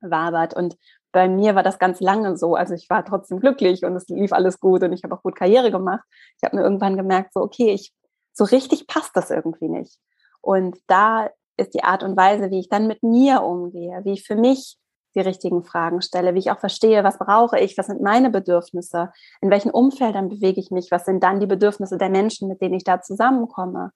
wabert. 0.00 0.54
Und 0.54 0.76
bei 1.18 1.28
mir 1.28 1.56
war 1.56 1.64
das 1.64 1.80
ganz 1.80 1.98
lange 1.98 2.36
so. 2.36 2.54
Also 2.54 2.74
ich 2.74 2.88
war 2.88 3.04
trotzdem 3.04 3.40
glücklich 3.40 3.84
und 3.84 3.96
es 3.96 4.06
lief 4.06 4.32
alles 4.32 4.60
gut 4.60 4.84
und 4.84 4.92
ich 4.92 5.02
habe 5.02 5.16
auch 5.16 5.22
gut 5.24 5.34
Karriere 5.34 5.72
gemacht. 5.72 6.04
Ich 6.36 6.44
habe 6.44 6.56
mir 6.56 6.62
irgendwann 6.62 6.96
gemerkt, 6.96 7.32
so 7.32 7.40
okay, 7.40 7.72
ich 7.72 7.92
so 8.32 8.44
richtig 8.44 8.86
passt 8.86 9.16
das 9.16 9.32
irgendwie 9.32 9.68
nicht. 9.68 9.98
Und 10.40 10.78
da 10.86 11.28
ist 11.56 11.74
die 11.74 11.82
Art 11.82 12.04
und 12.04 12.16
Weise, 12.16 12.52
wie 12.52 12.60
ich 12.60 12.68
dann 12.68 12.86
mit 12.86 13.02
mir 13.02 13.42
umgehe, 13.42 14.00
wie 14.04 14.12
ich 14.12 14.24
für 14.24 14.36
mich 14.36 14.78
die 15.16 15.20
richtigen 15.20 15.64
Fragen 15.64 16.02
stelle, 16.02 16.34
wie 16.34 16.38
ich 16.38 16.52
auch 16.52 16.60
verstehe, 16.60 17.02
was 17.02 17.18
brauche 17.18 17.58
ich, 17.58 17.76
was 17.76 17.86
sind 17.86 18.00
meine 18.00 18.30
Bedürfnisse, 18.30 19.10
in 19.40 19.50
welchen 19.50 19.72
Umfeldern 19.72 20.28
bewege 20.28 20.60
ich 20.60 20.70
mich, 20.70 20.92
was 20.92 21.04
sind 21.04 21.24
dann 21.24 21.40
die 21.40 21.48
Bedürfnisse 21.48 21.98
der 21.98 22.10
Menschen, 22.10 22.46
mit 22.46 22.62
denen 22.62 22.74
ich 22.74 22.84
da 22.84 23.00
zusammenkomme. 23.00 23.90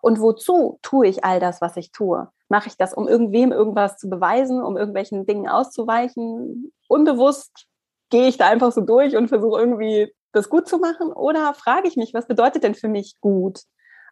Und 0.00 0.20
wozu 0.20 0.78
tue 0.82 1.06
ich 1.06 1.24
all 1.24 1.40
das, 1.40 1.60
was 1.60 1.76
ich 1.76 1.92
tue? 1.92 2.28
Mache 2.48 2.68
ich 2.68 2.76
das, 2.76 2.94
um 2.94 3.08
irgendwem 3.08 3.52
irgendwas 3.52 3.98
zu 3.98 4.08
beweisen, 4.08 4.62
um 4.62 4.76
irgendwelchen 4.76 5.26
Dingen 5.26 5.48
auszuweichen? 5.48 6.72
Unbewusst 6.88 7.66
gehe 8.10 8.28
ich 8.28 8.36
da 8.36 8.48
einfach 8.48 8.72
so 8.72 8.80
durch 8.80 9.16
und 9.16 9.28
versuche 9.28 9.60
irgendwie 9.60 10.12
das 10.32 10.48
gut 10.48 10.68
zu 10.68 10.78
machen? 10.78 11.12
Oder 11.12 11.54
frage 11.54 11.88
ich 11.88 11.96
mich, 11.96 12.14
was 12.14 12.26
bedeutet 12.26 12.62
denn 12.62 12.74
für 12.74 12.88
mich 12.88 13.16
gut? 13.20 13.60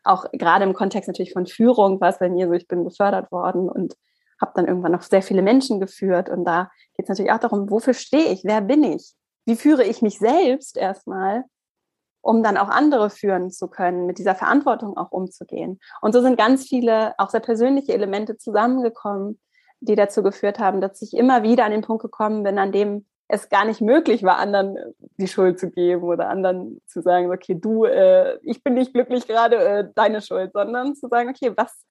Auch 0.02 0.26
gerade 0.33 0.64
im 0.64 0.75
Kontext 0.75 1.09
natürlich 1.09 1.33
von 1.33 1.47
Führung 1.47 2.00
es 2.02 2.19
bei 2.19 2.28
mir 2.28 2.47
so, 2.49 2.52
ich 2.52 2.69
bin 2.69 2.85
befördert 2.85 3.31
worden 3.33 3.69
und 3.69 3.97
habe 4.40 4.52
dann 4.54 4.66
irgendwann 4.66 4.93
noch 4.93 5.02
sehr 5.02 5.23
viele 5.23 5.43
Menschen 5.43 5.81
geführt. 5.81 6.28
Und 6.28 6.45
da 6.45 6.71
geht 6.97 7.04
es 7.04 7.09
natürlich 7.09 7.33
auch 7.33 7.38
darum, 7.38 7.71
wofür 7.71 7.95
stehe 7.95 8.33
ich? 8.33 8.45
Wer 8.45 8.61
bin 8.61 8.83
ich? 8.83 9.14
Wie 9.47 9.57
führe 9.57 9.85
ich 9.85 10.02
mich 10.02 10.19
selbst 10.19 10.76
erstmal? 10.76 11.45
Um 12.25 12.43
dann 12.43 12.57
auch 12.57 12.69
andere 12.69 13.11
führen 13.11 13.50
zu 13.50 13.69
können, 13.69 14.07
mit 14.07 14.19
dieser 14.19 14.35
Verantwortung 14.35 14.97
auch 14.97 15.12
umzugehen. 15.12 15.78
Und 16.00 16.12
so 16.12 16.23
sind 16.23 16.38
ganz 16.38 16.66
viele 16.66 17.14
auch 17.19 17.31
sehr 17.31 17.40
persönliche 17.40 17.93
Elemente 17.93 18.37
zusammengekommen, 18.38 19.38
die 19.81 19.95
dazu 19.95 20.23
geführt 20.23 20.59
haben, 20.59 20.81
dass 20.81 21.02
ich 21.02 21.14
immer 21.14 21.43
wieder 21.43 21.64
an 21.64 21.73
den 21.73 21.83
Punkt 21.83 22.02
gekommen 22.02 22.43
bin, 22.43 22.59
an 22.59 22.73
dem 22.73 23.04
es 23.28 23.49
gar 23.49 23.64
nicht 23.64 23.81
möglich 23.81 24.23
war, 24.23 24.38
anderen 24.38 24.76
die 25.19 25.28
Schuld 25.28 25.59
zu 25.59 25.71
geben 25.71 26.02
oder 26.02 26.28
anderen 26.28 26.81
zu 26.87 27.02
sagen, 27.02 27.31
okay, 27.31 27.59
du, 27.59 27.85
äh, 27.85 28.38
ich 28.43 28.62
bin 28.62 28.75
nicht 28.75 28.93
glücklich 28.93 29.26
gerade, 29.26 29.57
äh, 29.57 29.88
deine 29.95 30.21
Schuld, 30.21 30.52
sondern 30.52 30.95
zu 30.95 31.09
sagen, 31.09 31.31
okay, 31.31 31.52
was, 31.57 31.85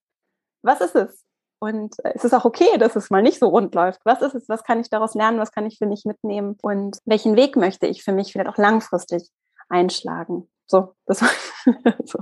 was 0.64 0.82
ist 0.82 0.96
es? 0.96 1.24
Und 1.60 1.96
äh, 2.04 2.14
es 2.16 2.24
ist 2.24 2.34
auch 2.34 2.46
okay, 2.46 2.78
dass 2.78 2.96
es 2.96 3.10
mal 3.10 3.22
nicht 3.22 3.40
so 3.40 3.48
rund 3.48 3.74
läuft. 3.74 4.02
Was 4.04 4.22
ist 4.22 4.36
es? 4.36 4.50
Was 4.50 4.64
kann 4.64 4.80
ich 4.80 4.90
daraus 4.90 5.16
lernen? 5.16 5.40
Was 5.40 5.52
kann 5.52 5.66
ich 5.66 5.78
für 5.78 5.88
mich 5.88 6.06
mitnehmen? 6.06 6.58
Und 6.62 6.98
welchen 7.06 7.36
Weg 7.36 7.56
möchte 7.56 7.88
ich 7.88 8.04
für 8.04 8.12
mich 8.12 8.32
vielleicht 8.32 8.50
auch 8.50 8.58
langfristig 8.58 9.30
einschlagen. 9.74 10.48
So, 10.66 10.94
das 11.06 11.22
war 11.22 11.30
so 12.06 12.20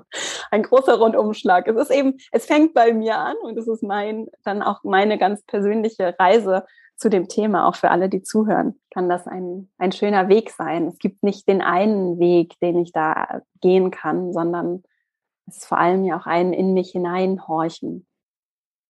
ein 0.50 0.64
großer 0.64 0.98
Rundumschlag. 0.98 1.68
Es 1.68 1.76
ist 1.76 1.92
eben, 1.92 2.18
es 2.32 2.46
fängt 2.46 2.74
bei 2.74 2.94
mir 2.94 3.18
an 3.18 3.38
und 3.44 3.58
es 3.58 3.68
ist 3.68 3.84
mein, 3.84 4.28
dann 4.44 4.64
auch 4.64 4.84
meine 4.84 5.18
ganz 5.18 5.44
persönliche 5.44 6.16
Reise 6.18 6.66
zu 6.98 7.10
dem 7.10 7.28
Thema, 7.28 7.68
auch 7.68 7.76
für 7.76 7.90
alle, 7.90 8.10
die 8.10 8.22
zuhören, 8.22 8.80
kann 8.94 9.10
das 9.10 9.28
ein, 9.28 9.72
ein 9.78 9.92
schöner 9.92 10.30
Weg 10.30 10.52
sein. 10.52 10.88
Es 10.88 11.00
gibt 11.00 11.24
nicht 11.24 11.48
den 11.48 11.62
einen 11.62 12.20
Weg, 12.20 12.60
den 12.60 12.78
ich 12.80 12.92
da 12.92 13.42
gehen 13.60 13.90
kann, 13.90 14.34
sondern 14.34 14.84
es 15.48 15.58
ist 15.58 15.66
vor 15.66 15.80
allem 15.80 16.06
ja 16.06 16.20
auch 16.20 16.28
ein 16.28 16.54
in 16.54 16.74
mich 16.74 16.92
hineinhorchen. 16.92 18.06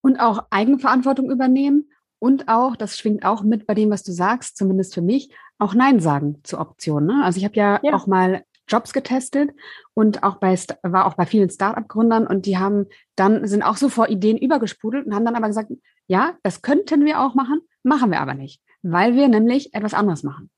Und 0.02 0.20
auch 0.20 0.44
Eigenverantwortung 0.50 1.30
übernehmen 1.30 1.90
und 2.18 2.48
auch, 2.48 2.76
das 2.76 2.98
schwingt 2.98 3.24
auch 3.24 3.42
mit 3.42 3.66
bei 3.66 3.74
dem, 3.74 3.90
was 3.90 4.02
du 4.02 4.12
sagst, 4.12 4.56
zumindest 4.56 4.94
für 4.94 5.02
mich, 5.02 5.34
auch 5.58 5.74
Nein 5.74 6.00
sagen 6.00 6.40
zur 6.42 6.60
Option. 6.60 7.06
Ne? 7.06 7.22
Also 7.24 7.38
ich 7.38 7.44
habe 7.44 7.54
ja, 7.54 7.80
ja, 7.82 7.94
auch 7.94 8.06
mal 8.06 8.44
Jobs 8.72 8.92
getestet 8.92 9.50
und 9.94 10.22
auch 10.22 10.36
bei, 10.36 10.58
war 10.82 11.06
auch 11.06 11.14
bei 11.14 11.26
vielen 11.26 11.50
Startup-Gründern 11.50 12.26
und 12.26 12.46
die 12.46 12.58
haben 12.58 12.86
dann, 13.16 13.46
sind 13.46 13.62
auch 13.62 13.76
so 13.76 13.88
vor 13.88 14.08
Ideen 14.08 14.38
übergesprudelt 14.38 15.06
und 15.06 15.14
haben 15.14 15.24
dann 15.24 15.36
aber 15.36 15.48
gesagt, 15.48 15.70
ja, 16.06 16.34
das 16.42 16.62
könnten 16.62 17.04
wir 17.04 17.20
auch 17.20 17.34
machen, 17.34 17.60
machen 17.82 18.10
wir 18.10 18.20
aber 18.20 18.34
nicht, 18.34 18.62
weil 18.82 19.14
wir 19.14 19.28
nämlich 19.28 19.74
etwas 19.74 19.94
anderes 19.94 20.22
machen. 20.22 20.50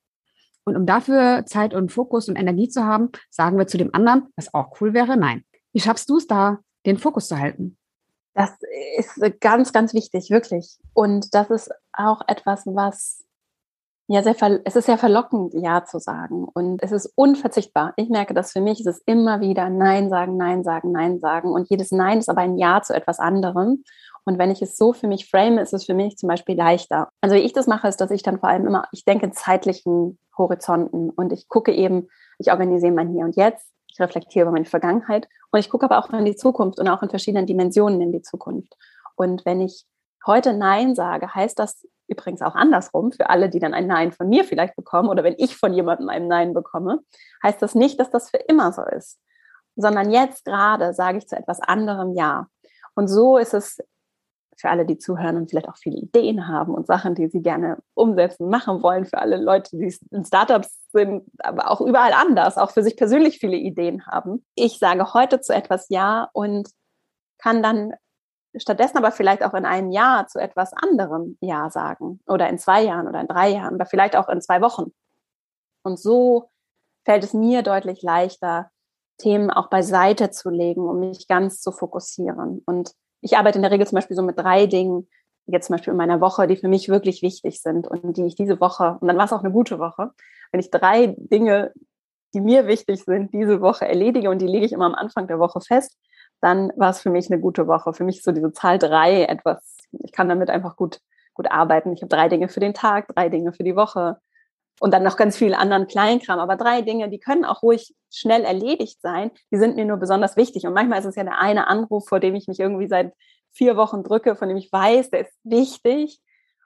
Und 0.65 0.77
um 0.77 0.87
dafür 0.87 1.45
Zeit 1.47 1.75
und 1.75 1.93
Fokus 1.93 2.29
und 2.29 2.37
Energie 2.37 2.69
zu 2.69 2.85
haben, 2.85 3.11
sagen 3.31 3.59
wir 3.59 3.67
zu 3.67 3.77
dem 3.77 3.95
anderen, 3.95 4.29
was 4.37 4.55
auch 4.55 4.81
cool 4.81 4.95
wäre, 4.95 5.17
nein. 5.17 5.45
Wie 5.73 5.81
schaffst 5.81 6.09
du 6.09 6.17
es 6.17 6.27
da, 6.27 6.61
den 6.87 6.99
Fokus 6.99 7.29
zu 7.29 7.39
halten? 7.39 7.77
Das 8.35 8.51
ist 8.97 9.21
ganz, 9.41 9.73
ganz 9.73 9.95
wichtig, 9.95 10.31
wirklich. 10.31 10.79
Und 10.93 11.35
das 11.35 11.51
ist 11.51 11.71
auch 11.93 12.23
etwas, 12.27 12.67
was 12.67 13.25
ja 14.07 14.23
sehr, 14.23 14.37
es 14.65 14.77
ist 14.77 14.87
sehr 14.87 14.99
verlockend, 14.99 15.55
Ja 15.55 15.85
zu 15.85 15.99
sagen. 15.99 16.45
Und 16.53 16.83
es 16.83 16.93
ist 16.93 17.13
unverzichtbar. 17.17 17.95
Ich 17.97 18.09
merke 18.11 18.35
das 18.35 18.53
für 18.53 18.61
mich, 18.61 18.81
es 18.81 18.87
ist 18.87 19.03
immer 19.07 19.41
wieder 19.41 19.71
Nein 19.71 20.11
sagen, 20.11 20.37
Nein 20.37 20.63
sagen, 20.63 20.93
Nein 20.93 21.21
sagen. 21.21 21.51
Und 21.53 21.71
jedes 21.71 21.91
Nein 21.91 22.19
ist 22.19 22.29
aber 22.29 22.43
ein 22.43 22.59
Ja 22.59 22.83
zu 22.83 22.95
etwas 22.95 23.19
anderem. 23.19 23.85
Und 24.25 24.39
wenn 24.39 24.51
ich 24.51 24.63
es 24.63 24.77
so 24.77 24.93
für 24.93 25.07
mich 25.07 25.29
frame, 25.29 25.59
ist 25.59 25.73
es 25.73 25.85
für 25.85 25.95
mich 25.95 26.17
zum 26.17 26.29
Beispiel 26.29 26.57
leichter. 26.57 27.09
Also 27.21 27.37
wie 27.37 27.41
ich 27.41 27.53
das 27.53 27.67
mache, 27.67 27.89
ist, 27.89 28.01
dass 28.01 28.11
ich 28.11 28.23
dann 28.23 28.39
vor 28.39 28.49
allem 28.49 28.67
immer, 28.67 28.87
ich 28.93 29.05
denke 29.05 29.27
in 29.27 29.33
zeitlichen 29.33 30.19
Horizonten 30.37 31.11
und 31.11 31.33
ich 31.33 31.49
gucke 31.49 31.73
eben, 31.73 32.09
ich 32.39 32.51
organisiere 32.51 32.93
mein 32.93 33.13
Hier 33.13 33.25
und 33.25 33.37
Jetzt, 33.37 33.67
ich 33.91 34.01
reflektiere 34.01 34.45
über 34.45 34.53
meine 34.53 34.65
Vergangenheit 34.65 35.29
und 35.51 35.61
ich 35.61 35.71
gucke 35.71 35.85
aber 35.85 35.99
auch 35.99 36.11
in 36.11 36.25
die 36.25 36.37
Zukunft 36.37 36.79
und 36.81 36.89
auch 36.89 37.03
in 37.03 37.11
verschiedenen 37.11 37.47
Dimensionen 37.47 38.01
in 38.01 38.13
die 38.13 38.23
Zukunft. 38.23 38.75
Und 39.15 39.45
wenn 39.45 39.61
ich 39.61 39.85
heute 40.27 40.55
Nein 40.55 40.95
sage, 40.95 41.35
heißt 41.35 41.59
das 41.59 41.87
übrigens 42.15 42.43
auch 42.43 42.55
andersrum 42.55 43.13
für 43.13 43.29
alle, 43.29 43.49
die 43.49 43.59
dann 43.59 43.75
ein 43.75 43.87
Nein 43.87 44.13
von 44.13 44.29
mir 44.29 44.45
vielleicht 44.45 44.77
bekommen 44.77 45.09
oder 45.09 45.25
wenn 45.25 45.35
ich 45.37 45.57
von 45.57 45.75
jemandem 45.75 46.09
ein 46.09 46.29
Nein 46.29 46.55
bekomme, 46.55 47.01
heißt 47.43 47.61
das 47.61 47.75
nicht, 47.75 48.01
dass 48.01 48.11
das 48.11 48.31
für 48.31 48.39
immer 48.39 48.73
so 48.73 48.83
ist, 48.83 49.21
sondern 49.77 50.11
jetzt 50.11 50.45
gerade 50.45 50.95
sage 50.95 51.19
ich 51.19 51.29
zu 51.29 51.37
etwas 51.37 51.61
anderem 51.61 52.15
Ja. 52.15 52.47
Und 52.95 53.09
so 53.09 53.39
ist 53.39 53.55
es 53.55 53.79
für 54.57 54.71
alle, 54.71 54.87
die 54.87 54.99
zuhören 54.99 55.37
und 55.37 55.51
vielleicht 55.51 55.69
auch 55.69 55.77
viele 55.77 55.97
Ideen 55.97 56.47
haben 56.47 56.75
und 56.75 56.87
Sachen, 56.87 57.17
die 57.17 57.29
sie 57.29 57.43
gerne 57.43 57.79
umsetzen, 57.95 58.49
machen 58.49 58.83
wollen, 58.83 59.05
für 59.05 59.19
alle 59.19 59.37
Leute, 59.37 59.77
die 59.77 59.93
in 60.13 60.25
Startups 60.25 60.81
sind, 60.93 61.25
aber 61.39 61.71
auch 61.71 61.81
überall 61.81 62.13
anders, 62.13 62.57
auch 62.57 62.71
für 62.71 62.85
sich 62.85 62.97
persönlich 62.97 63.39
viele 63.41 63.57
Ideen 63.57 64.07
haben. 64.07 64.45
Ich 64.55 64.79
sage 64.79 65.13
heute 65.13 65.41
zu 65.41 65.53
etwas 65.53 65.89
Ja 65.89 66.31
und 66.33 66.69
kann 67.39 67.65
dann 67.65 67.95
stattdessen 68.57 68.99
aber 68.99 69.13
vielleicht 69.13 69.43
auch 69.45 69.55
in 69.55 69.65
einem 69.65 69.91
Jahr 69.91 70.27
zu 70.27 70.39
etwas 70.39 70.73
anderem 70.73 71.37
Ja 71.41 71.71
sagen 71.71 72.21
oder 72.27 72.49
in 72.49 72.59
zwei 72.59 72.83
Jahren 72.83 73.09
oder 73.09 73.21
in 73.21 73.29
drei 73.29 73.51
Jahren 73.51 73.75
oder 73.75 73.87
vielleicht 73.87 74.17
auch 74.17 74.29
in 74.29 74.41
zwei 74.41 74.61
Wochen. 74.61 74.93
Und 75.83 75.99
so 75.99 76.51
fällt 77.05 77.25
es 77.25 77.35
mir 77.35 77.63
deutlich 77.63 78.03
leichter, 78.03 78.71
Themen 79.19 79.51
auch 79.51 79.69
beiseite 79.69 80.31
zu 80.31 80.51
legen, 80.51 80.89
um 80.89 81.01
mich 81.01 81.29
ganz 81.29 81.61
zu 81.61 81.71
fokussieren. 81.73 82.63
Und 82.67 82.93
ich 83.21 83.37
arbeite 83.37 83.59
in 83.59 83.63
der 83.63 83.71
Regel 83.71 83.87
zum 83.87 83.97
Beispiel 83.97 84.17
so 84.17 84.23
mit 84.23 84.39
drei 84.39 84.67
Dingen, 84.67 85.09
jetzt 85.47 85.67
zum 85.67 85.75
Beispiel 85.75 85.93
in 85.93 85.99
meiner 85.99 86.21
Woche, 86.21 86.47
die 86.47 86.57
für 86.57 86.69
mich 86.69 86.89
wirklich 86.89 87.23
wichtig 87.23 87.61
sind 87.61 87.87
und 87.87 88.17
die 88.17 88.25
ich 88.25 88.35
diese 88.35 88.61
Woche, 88.61 88.99
und 89.01 89.09
dann 89.09 89.17
war 89.17 89.27
es 89.27 89.33
auch 89.33 89.43
eine 89.43 89.53
gute 89.53 89.79
Woche, 89.79 90.13
wenn 90.51 90.61
ich 90.61 90.71
drei 90.71 91.15
Dinge, 91.19 91.73
die 92.33 92.41
mir 92.41 92.67
wichtig 92.67 93.05
sind, 93.05 93.33
diese 93.33 93.61
Woche 93.61 93.87
erledige 93.87 94.31
und 94.31 94.41
die 94.41 94.47
lege 94.47 94.67
ich 94.67 94.73
immer 94.73 94.87
am 94.87 94.95
Anfang 94.95 95.29
der 95.29 95.39
Woche 95.39 95.61
fest, 95.61 95.97
dann 96.45 96.71
war 96.77 96.91
es 96.91 97.01
für 97.01 97.09
mich 97.09 97.31
eine 97.31 97.41
gute 97.41 97.67
Woche. 97.67 97.95
Für 97.95 98.05
mich 98.05 98.19
ist 98.19 98.25
so 98.25 98.33
diese 98.33 98.53
Zahl 98.53 98.79
drei 98.79 99.25
etwas, 99.25 99.79
ich 99.93 100.13
kann 100.13 100.29
damit 100.29 100.51
einfach 100.51 100.77
gut, 100.77 101.01
gut 101.33 101.51
arbeiten. 101.51 101.95
Ich 101.95 102.03
habe 102.03 102.15
drei 102.15 102.29
Dinge 102.29 102.51
für 102.51 102.61
den 102.61 102.75
Tag, 102.75 103.09
drei 103.09 103.31
Dinge 103.31 103.55
für 103.55 103.65
die 103.65 103.77
Woche 103.77 104.19
und 104.79 104.93
dann 104.93 105.05
noch 105.05 105.17
ganz 105.17 105.39
viel 105.39 105.55
anderen 105.55 105.87
Kleinkram. 105.87 106.39
Aber 106.39 106.57
drei 106.57 106.83
Dinge, 106.83 107.09
die 107.09 107.19
können 107.19 107.47
auch 107.47 107.63
ruhig 107.63 107.95
schnell 108.13 108.45
erledigt 108.45 109.01
sein. 109.01 109.31
Die 109.51 109.57
sind 109.57 109.77
mir 109.77 109.87
nur 109.87 109.97
besonders 109.97 110.37
wichtig. 110.37 110.67
Und 110.67 110.75
manchmal 110.75 110.99
ist 110.99 111.07
es 111.07 111.17
ja 111.17 111.25
der 111.25 111.41
eine 111.41 111.67
Anruf, 111.67 112.09
vor 112.09 112.21
dem 112.21 112.35
ich 112.35 112.47
mich 112.47 112.61
irgendwie 112.61 112.89
seit 112.89 113.15
vier 113.53 113.79
Wochen 113.79 114.03
drücke, 114.03 114.37
von 114.37 114.49
dem 114.49 114.59
ich 114.59 114.71
weiß, 114.71 115.09
der 115.11 115.21
ist 115.21 115.33
wichtig. 115.45 116.21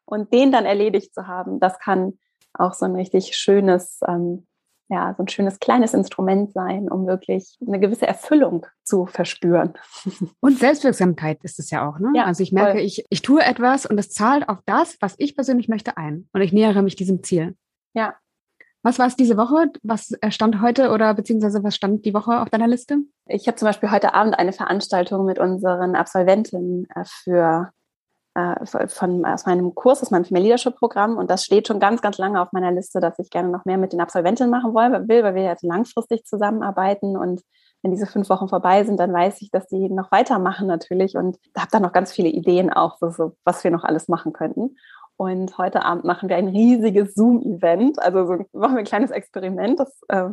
Und 0.04 0.32
den 0.32 0.50
dann 0.50 0.64
erledigt 0.64 1.14
zu 1.14 1.28
haben, 1.28 1.60
das 1.60 1.78
kann 1.78 2.18
auch 2.52 2.74
so 2.74 2.84
ein 2.84 2.96
richtig 2.96 3.36
schönes, 3.36 4.00
ähm, 4.08 4.48
ja, 4.88 5.14
so 5.16 5.22
ein 5.22 5.28
schönes 5.28 5.58
kleines 5.58 5.92
Instrument 5.92 6.52
sein, 6.52 6.90
um 6.90 7.06
wirklich 7.06 7.58
eine 7.66 7.78
gewisse 7.78 8.06
Erfüllung 8.06 8.66
zu 8.82 9.06
verspüren. 9.06 9.74
Und 10.40 10.58
Selbstwirksamkeit 10.58 11.44
ist 11.44 11.58
es 11.58 11.70
ja 11.70 11.88
auch, 11.88 11.98
ne? 11.98 12.12
Ja, 12.14 12.24
also 12.24 12.42
ich 12.42 12.52
merke, 12.52 12.80
ich, 12.80 13.04
ich 13.10 13.22
tue 13.22 13.42
etwas 13.42 13.84
und 13.84 13.98
es 13.98 14.10
zahlt 14.10 14.48
auf 14.48 14.58
das, 14.64 14.96
was 15.00 15.14
ich 15.18 15.34
persönlich 15.34 15.68
möchte, 15.68 15.96
ein. 15.96 16.28
Und 16.32 16.40
ich 16.40 16.52
nähere 16.52 16.82
mich 16.82 16.96
diesem 16.96 17.22
Ziel. 17.22 17.54
Ja. 17.92 18.14
Was 18.82 18.98
war 18.98 19.06
es 19.06 19.16
diese 19.16 19.36
Woche? 19.36 19.70
Was 19.82 20.12
äh, 20.22 20.30
stand 20.30 20.62
heute 20.62 20.90
oder 20.90 21.12
beziehungsweise 21.12 21.62
was 21.62 21.74
stand 21.74 22.04
die 22.04 22.14
Woche 22.14 22.40
auf 22.40 22.48
deiner 22.48 22.68
Liste? 22.68 22.98
Ich 23.26 23.46
habe 23.46 23.56
zum 23.56 23.66
Beispiel 23.66 23.90
heute 23.90 24.14
Abend 24.14 24.38
eine 24.38 24.52
Veranstaltung 24.52 25.26
mit 25.26 25.38
unseren 25.38 25.96
Absolventen 25.96 26.86
äh, 26.94 27.04
für 27.04 27.72
von, 28.88 29.24
aus 29.24 29.46
meinem 29.46 29.74
Kurs, 29.74 30.02
aus 30.02 30.10
meinem 30.10 30.24
Female 30.24 30.44
Leadership 30.44 30.76
Programm. 30.76 31.16
Und 31.16 31.30
das 31.30 31.44
steht 31.44 31.68
schon 31.68 31.80
ganz, 31.80 32.02
ganz 32.02 32.18
lange 32.18 32.40
auf 32.40 32.52
meiner 32.52 32.72
Liste, 32.72 33.00
dass 33.00 33.18
ich 33.18 33.30
gerne 33.30 33.48
noch 33.48 33.64
mehr 33.64 33.78
mit 33.78 33.92
den 33.92 34.00
Absolventen 34.00 34.50
machen 34.50 34.74
will, 34.74 35.22
weil 35.22 35.34
wir 35.34 35.42
jetzt 35.42 35.64
langfristig 35.64 36.24
zusammenarbeiten. 36.24 37.16
Und 37.16 37.42
wenn 37.82 37.90
diese 37.90 38.06
fünf 38.06 38.28
Wochen 38.28 38.48
vorbei 38.48 38.84
sind, 38.84 38.98
dann 38.98 39.12
weiß 39.12 39.40
ich, 39.42 39.50
dass 39.50 39.66
die 39.66 39.88
noch 39.88 40.10
weitermachen 40.12 40.66
natürlich. 40.66 41.16
Und 41.16 41.38
habe 41.56 41.68
da 41.70 41.80
noch 41.80 41.92
ganz 41.92 42.12
viele 42.12 42.28
Ideen 42.28 42.72
auch, 42.72 42.98
so, 43.00 43.36
was 43.44 43.64
wir 43.64 43.70
noch 43.70 43.84
alles 43.84 44.08
machen 44.08 44.32
könnten. 44.32 44.76
Und 45.16 45.58
heute 45.58 45.84
Abend 45.84 46.04
machen 46.04 46.28
wir 46.28 46.36
ein 46.36 46.48
riesiges 46.48 47.14
Zoom-Event. 47.14 47.98
Also 48.00 48.24
so 48.24 48.34
machen 48.52 48.74
wir 48.74 48.78
ein 48.78 48.84
kleines 48.84 49.10
Experiment. 49.10 49.80
Das, 49.80 50.00
äh, 50.08 50.28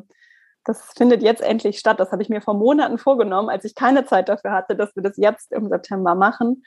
das 0.63 0.93
findet 0.95 1.23
jetzt 1.23 1.41
endlich 1.41 1.79
statt. 1.79 1.99
Das 1.99 2.11
habe 2.11 2.21
ich 2.21 2.29
mir 2.29 2.41
vor 2.41 2.53
Monaten 2.53 2.99
vorgenommen, 2.99 3.49
als 3.49 3.65
ich 3.65 3.73
keine 3.73 4.05
Zeit 4.05 4.29
dafür 4.29 4.51
hatte, 4.51 4.75
dass 4.75 4.95
wir 4.95 5.01
das 5.01 5.17
jetzt 5.17 5.51
im 5.51 5.69
September 5.69 6.13
machen. 6.13 6.63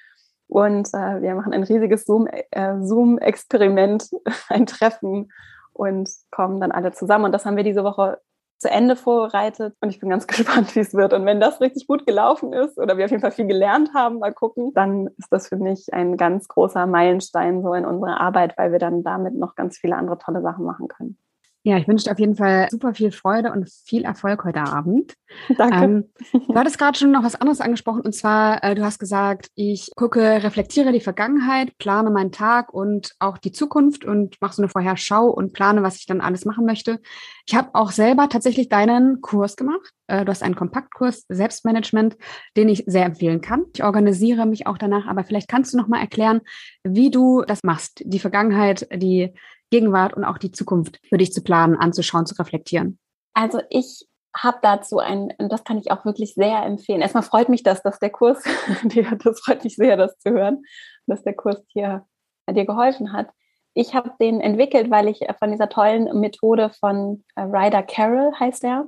Und 0.49 0.89
äh, 0.95 1.23
wir 1.23 1.35
machen 1.35 1.53
ein 1.53 1.63
riesiges 1.63 2.09
äh, 2.09 2.75
Zoom-Experiment, 2.81 4.03
Zoom 4.03 4.23
ein 4.49 4.67
Treffen 4.67 5.31
und 5.73 6.11
kommen 6.31 6.61
dann 6.61 6.73
alle 6.73 6.93
zusammen. 6.93 7.27
Und 7.27 7.33
das 7.33 7.45
haben 7.45 7.57
wir 7.57 7.65
diese 7.65 7.85
Woche 7.85 8.19
zu 8.59 8.69
Ende 8.69 8.97
vorbereitet 8.97 9.77
und 9.81 9.91
ich 9.91 10.01
bin 10.01 10.11
ganz 10.11 10.27
gespannt, 10.27 10.75
wie 10.75 10.81
es 10.81 10.95
wird. 10.95 11.13
Und 11.13 11.25
wenn 11.27 11.41
das 11.41 11.61
richtig 11.61 11.87
gut 11.87 12.07
gelaufen 12.07 12.53
ist 12.53 12.77
oder 12.79 12.97
wir 12.97 13.05
auf 13.05 13.11
jeden 13.11 13.21
Fall 13.21 13.31
viel 13.31 13.47
gelernt 13.47 13.95
haben, 13.95 14.19
mal 14.19 14.33
gucken, 14.33 14.73
dann 14.75 15.09
ist 15.17 15.31
das 15.31 15.49
für 15.49 15.57
mich 15.57 15.93
ein 15.93 16.17
ganz 16.17 16.49
großer 16.49 16.87
Meilenstein 16.87 17.63
so 17.63 17.73
in 17.75 17.87
unserer 17.87 18.21
Arbeit, 18.21 18.59
weil 18.59 18.73
wir 18.73 18.79
dann 18.79 19.03
damit 19.05 19.35
noch 19.35 19.55
ganz 19.55 19.79
viele 19.79 19.97
andere 19.97 20.19
tolle 20.19 20.43
Sachen 20.43 20.65
machen 20.65 20.89
können. 20.89 21.17
Ja, 21.65 21.77
ich 21.77 21.89
wünsche 21.89 22.05
dir 22.05 22.13
auf 22.13 22.19
jeden 22.19 22.37
Fall 22.37 22.69
super 22.71 22.95
viel 22.95 23.11
Freude 23.11 23.51
und 23.53 23.69
viel 23.85 24.05
Erfolg 24.05 24.45
heute 24.45 24.61
Abend. 24.61 25.15
Danke. 25.59 25.85
Ähm, 25.85 26.05
du 26.33 26.55
hattest 26.55 26.79
gerade 26.79 26.97
schon 26.97 27.11
noch 27.11 27.25
was 27.25 27.35
anderes 27.35 27.61
angesprochen 27.61 28.03
und 28.03 28.15
zwar, 28.15 28.63
äh, 28.63 28.75
du 28.75 28.85
hast 28.85 28.99
gesagt, 28.99 29.49
ich 29.55 29.91
gucke, 29.97 30.21
reflektiere 30.21 30.93
die 30.93 31.01
Vergangenheit, 31.01 31.77
plane 31.79 32.11
meinen 32.11 32.33
Tag 32.33 32.73
und 32.73 33.15
auch 33.19 33.39
die 33.39 33.53
Zukunft 33.53 34.05
und 34.05 34.41
mache 34.41 34.55
so 34.55 34.63
eine 34.63 34.69
Vorherschau 34.69 35.27
und 35.27 35.53
plane, 35.53 35.83
was 35.83 35.97
ich 35.97 36.07
dann 36.07 36.21
alles 36.21 36.45
machen 36.45 36.65
möchte. 36.65 37.01
Ich 37.47 37.55
habe 37.55 37.71
auch 37.75 37.91
selber 37.91 38.29
tatsächlich 38.29 38.69
deinen 38.69 39.21
Kurs 39.21 39.57
gemacht. 39.57 39.93
Äh, 40.07 40.25
du 40.25 40.31
hast 40.31 40.43
einen 40.43 40.57
Kompaktkurs 40.57 41.27
Selbstmanagement, 41.29 42.17
den 42.57 42.69
ich 42.69 42.85
sehr 42.87 43.05
empfehlen 43.05 43.41
kann. 43.41 43.65
Ich 43.75 43.85
organisiere 43.85 44.47
mich 44.47 44.67
auch 44.67 44.79
danach, 44.79 45.07
aber 45.07 45.25
vielleicht 45.25 45.49
kannst 45.49 45.75
du 45.75 45.77
noch 45.77 45.89
mal 45.89 46.01
erklären, 46.01 46.41
wie 46.85 47.11
du 47.11 47.43
das 47.43 47.63
machst, 47.65 48.03
die 48.05 48.21
Vergangenheit, 48.21 48.89
die 48.95 49.35
Gegenwart 49.71 50.15
und 50.15 50.25
auch 50.25 50.39
die 50.39 50.53
Zukunft 50.53 51.01
für 51.09 51.19
dich 51.19 51.33
zu 51.33 51.43
planen, 51.43 51.77
anzuschauen, 51.77 52.27
zu 52.27 52.35
reflektieren? 52.37 52.99
Also 53.35 53.61
ich 53.71 54.07
habe 54.37 54.59
dazu 54.63 54.99
ein, 54.99 55.33
und 55.39 55.51
das 55.51 55.65
kann 55.65 55.79
ich 55.79 55.91
auch 55.91 56.05
wirklich 56.05 56.35
sehr 56.35 56.63
empfehlen. 56.65 57.01
Erstmal 57.01 57.23
freut 57.23 57.49
mich 57.49 57.63
das, 57.63 57.83
dass 57.83 57.99
der 57.99 58.11
Kurs, 58.11 58.43
das 59.25 59.41
freut 59.41 59.65
mich 59.65 59.77
sehr, 59.77 59.97
das 59.97 60.19
zu 60.19 60.31
hören, 60.31 60.63
dass 61.07 61.23
der 61.23 61.35
Kurs 61.35 61.65
dir, 61.75 62.07
dir 62.51 62.67
geholfen 62.67 63.13
hat. 63.13 63.31
Ich 63.75 63.95
habe 63.95 64.13
den 64.21 64.41
entwickelt, 64.41 64.91
weil 64.91 65.09
ich 65.09 65.21
von 65.39 65.51
dieser 65.51 65.69
tollen 65.69 66.21
Methode 66.21 66.71
von 66.81 67.25
äh, 67.37 67.43
Ryder 67.43 67.83
Carroll 67.83 68.33
heißt 68.39 68.65
er, 68.65 68.87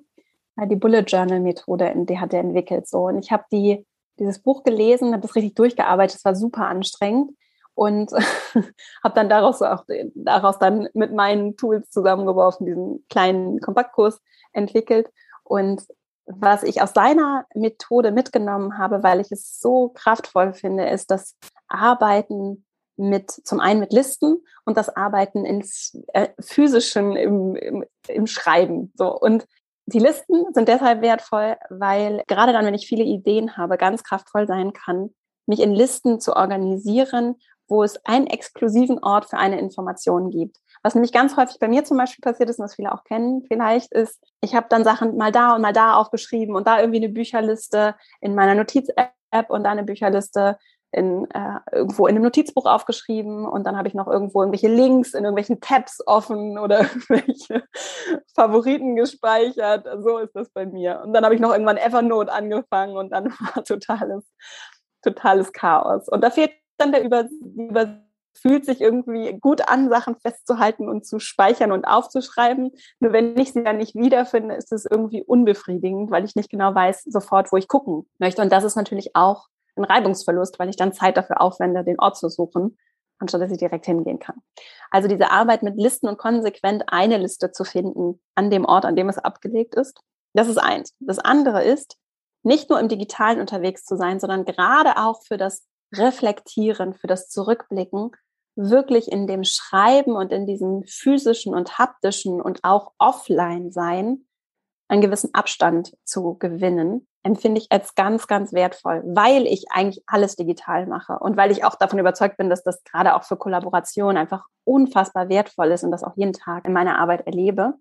äh, 0.56 0.66
die 0.66 0.76
Bullet 0.76 1.04
Journal 1.06 1.40
Methode, 1.40 1.92
die 1.96 2.18
hat 2.18 2.34
er 2.34 2.40
entwickelt. 2.40 2.88
So 2.88 3.06
und 3.06 3.18
ich 3.18 3.30
habe 3.30 3.44
die 3.52 3.86
dieses 4.18 4.42
Buch 4.42 4.64
gelesen, 4.64 5.12
habe 5.12 5.22
das 5.22 5.34
richtig 5.34 5.54
durchgearbeitet. 5.54 6.16
Es 6.16 6.24
war 6.24 6.34
super 6.34 6.66
anstrengend 6.66 7.30
und 7.74 8.12
habe 9.04 9.14
dann 9.14 9.28
daraus 9.28 9.62
auch 9.62 9.84
daraus 10.14 10.58
dann 10.58 10.88
mit 10.94 11.12
meinen 11.12 11.56
Tools 11.56 11.90
zusammengeworfen, 11.90 12.66
diesen 12.66 13.04
kleinen 13.08 13.60
Kompaktkurs 13.60 14.20
entwickelt. 14.52 15.08
Und 15.44 15.86
was 16.26 16.62
ich 16.62 16.82
aus 16.82 16.92
seiner 16.92 17.46
Methode 17.54 18.12
mitgenommen 18.12 18.78
habe, 18.78 19.02
weil 19.02 19.20
ich 19.20 19.32
es 19.32 19.58
so 19.60 19.88
kraftvoll 19.88 20.52
finde, 20.52 20.88
ist 20.88 21.10
das 21.10 21.36
Arbeiten 21.68 22.64
mit 22.96 23.30
zum 23.30 23.60
einen 23.60 23.80
mit 23.80 23.92
Listen 23.92 24.44
und 24.64 24.76
das 24.76 24.94
Arbeiten 24.94 25.44
in 25.44 25.64
äh, 26.12 26.28
physischen 26.38 27.16
im, 27.16 27.56
im, 27.56 27.84
im 28.08 28.26
Schreiben. 28.26 28.92
So 28.94 29.18
und 29.18 29.46
die 29.86 29.98
Listen 29.98 30.44
sind 30.52 30.68
deshalb 30.68 31.00
wertvoll, 31.00 31.56
weil 31.70 32.22
gerade 32.28 32.52
dann, 32.52 32.64
wenn 32.64 32.74
ich 32.74 32.86
viele 32.86 33.02
Ideen 33.02 33.56
habe, 33.56 33.76
ganz 33.76 34.04
kraftvoll 34.04 34.46
sein 34.46 34.72
kann, 34.72 35.10
mich 35.46 35.60
in 35.60 35.72
Listen 35.72 36.20
zu 36.20 36.36
organisieren 36.36 37.36
wo 37.70 37.82
es 37.82 38.04
einen 38.04 38.26
exklusiven 38.26 39.02
Ort 39.02 39.30
für 39.30 39.38
eine 39.38 39.58
Information 39.58 40.30
gibt. 40.30 40.56
Was 40.82 40.94
nämlich 40.94 41.12
ganz 41.12 41.36
häufig 41.36 41.58
bei 41.58 41.68
mir 41.68 41.84
zum 41.84 41.96
Beispiel 41.96 42.22
passiert 42.22 42.50
ist, 42.50 42.58
und 42.58 42.64
was 42.64 42.74
viele 42.74 42.92
auch 42.92 43.04
kennen 43.04 43.44
vielleicht, 43.46 43.92
ist, 43.92 44.20
ich 44.40 44.54
habe 44.54 44.66
dann 44.68 44.84
Sachen 44.84 45.16
mal 45.16 45.32
da 45.32 45.54
und 45.54 45.62
mal 45.62 45.72
da 45.72 45.94
aufgeschrieben 45.94 46.56
und 46.56 46.66
da 46.66 46.80
irgendwie 46.80 47.04
eine 47.04 47.10
Bücherliste 47.10 47.94
in 48.20 48.34
meiner 48.34 48.54
Notiz-App 48.54 49.50
und 49.50 49.64
da 49.64 49.70
eine 49.70 49.84
Bücherliste 49.84 50.58
in, 50.92 51.30
äh, 51.30 51.60
irgendwo 51.70 52.06
in 52.06 52.16
einem 52.16 52.24
Notizbuch 52.24 52.66
aufgeschrieben 52.66 53.46
und 53.46 53.64
dann 53.64 53.76
habe 53.76 53.86
ich 53.86 53.94
noch 53.94 54.08
irgendwo 54.08 54.40
irgendwelche 54.40 54.68
Links 54.68 55.14
in 55.14 55.24
irgendwelchen 55.24 55.60
Tabs 55.60 56.02
offen 56.06 56.58
oder 56.58 56.80
irgendwelche 57.08 57.62
Favoriten 58.34 58.96
gespeichert. 58.96 59.86
So 60.02 60.18
ist 60.18 60.34
das 60.34 60.50
bei 60.50 60.66
mir. 60.66 61.00
Und 61.04 61.12
dann 61.12 61.24
habe 61.24 61.34
ich 61.34 61.40
noch 61.40 61.52
irgendwann 61.52 61.76
Evernote 61.76 62.32
angefangen 62.32 62.96
und 62.96 63.10
dann 63.10 63.26
war 63.54 63.64
totales, 63.64 64.24
totales 65.02 65.52
Chaos. 65.52 66.08
Und 66.08 66.24
da 66.24 66.30
fehlt 66.30 66.52
dann 66.80 66.92
der 66.92 67.04
Über, 67.04 67.28
Über 67.56 68.02
fühlt 68.34 68.64
sich 68.64 68.80
irgendwie 68.80 69.38
gut 69.38 69.68
an, 69.68 69.88
Sachen 69.88 70.16
festzuhalten 70.16 70.88
und 70.88 71.04
zu 71.04 71.18
speichern 71.18 71.72
und 71.72 71.84
aufzuschreiben. 71.84 72.72
Nur 73.00 73.12
wenn 73.12 73.36
ich 73.38 73.52
sie 73.52 73.64
dann 73.64 73.78
nicht 73.78 73.94
wiederfinde, 73.94 74.54
ist 74.54 74.72
es 74.72 74.86
irgendwie 74.86 75.22
unbefriedigend, 75.22 76.10
weil 76.10 76.24
ich 76.24 76.36
nicht 76.36 76.50
genau 76.50 76.74
weiß 76.74 77.04
sofort, 77.04 77.52
wo 77.52 77.56
ich 77.56 77.68
gucken 77.68 78.08
möchte. 78.18 78.42
Und 78.42 78.52
das 78.52 78.64
ist 78.64 78.76
natürlich 78.76 79.14
auch 79.14 79.48
ein 79.76 79.84
Reibungsverlust, 79.84 80.58
weil 80.58 80.68
ich 80.68 80.76
dann 80.76 80.92
Zeit 80.92 81.16
dafür 81.16 81.40
aufwende, 81.40 81.84
den 81.84 81.98
Ort 81.98 82.16
zu 82.16 82.28
suchen, 82.28 82.78
anstatt 83.18 83.42
dass 83.42 83.52
ich 83.52 83.58
direkt 83.58 83.86
hingehen 83.86 84.18
kann. 84.18 84.36
Also 84.90 85.08
diese 85.08 85.30
Arbeit 85.30 85.62
mit 85.62 85.76
Listen 85.76 86.08
und 86.08 86.18
konsequent 86.18 86.84
eine 86.88 87.18
Liste 87.18 87.52
zu 87.52 87.64
finden 87.64 88.20
an 88.34 88.50
dem 88.50 88.64
Ort, 88.64 88.84
an 88.84 88.96
dem 88.96 89.08
es 89.08 89.18
abgelegt 89.18 89.74
ist, 89.74 90.00
das 90.32 90.48
ist 90.48 90.58
eins. 90.58 90.94
Das 91.00 91.18
andere 91.18 91.64
ist, 91.64 91.96
nicht 92.42 92.70
nur 92.70 92.80
im 92.80 92.88
Digitalen 92.88 93.40
unterwegs 93.40 93.84
zu 93.84 93.96
sein, 93.96 94.18
sondern 94.18 94.44
gerade 94.44 94.96
auch 94.96 95.22
für 95.24 95.36
das 95.36 95.66
Reflektieren, 95.92 96.94
für 96.94 97.06
das 97.06 97.28
Zurückblicken, 97.28 98.10
wirklich 98.56 99.10
in 99.10 99.26
dem 99.26 99.44
Schreiben 99.44 100.12
und 100.16 100.32
in 100.32 100.46
diesem 100.46 100.84
physischen 100.84 101.54
und 101.54 101.78
haptischen 101.78 102.40
und 102.40 102.60
auch 102.62 102.92
offline 102.98 103.70
sein, 103.70 104.26
einen 104.88 105.02
gewissen 105.02 105.32
Abstand 105.34 105.96
zu 106.04 106.36
gewinnen, 106.38 107.06
empfinde 107.22 107.60
ich 107.60 107.70
als 107.70 107.94
ganz, 107.94 108.26
ganz 108.26 108.52
wertvoll, 108.52 109.02
weil 109.06 109.46
ich 109.46 109.66
eigentlich 109.70 110.02
alles 110.06 110.36
digital 110.36 110.86
mache 110.86 111.18
und 111.18 111.36
weil 111.36 111.52
ich 111.52 111.64
auch 111.64 111.76
davon 111.76 111.98
überzeugt 111.98 112.36
bin, 112.38 112.50
dass 112.50 112.64
das 112.64 112.82
gerade 112.84 113.14
auch 113.14 113.22
für 113.22 113.36
Kollaboration 113.36 114.16
einfach 114.16 114.46
unfassbar 114.64 115.28
wertvoll 115.28 115.70
ist 115.70 115.84
und 115.84 115.90
das 115.90 116.02
auch 116.02 116.16
jeden 116.16 116.32
Tag 116.32 116.64
in 116.64 116.72
meiner 116.72 116.98
Arbeit 116.98 117.26
erlebe, 117.26 117.74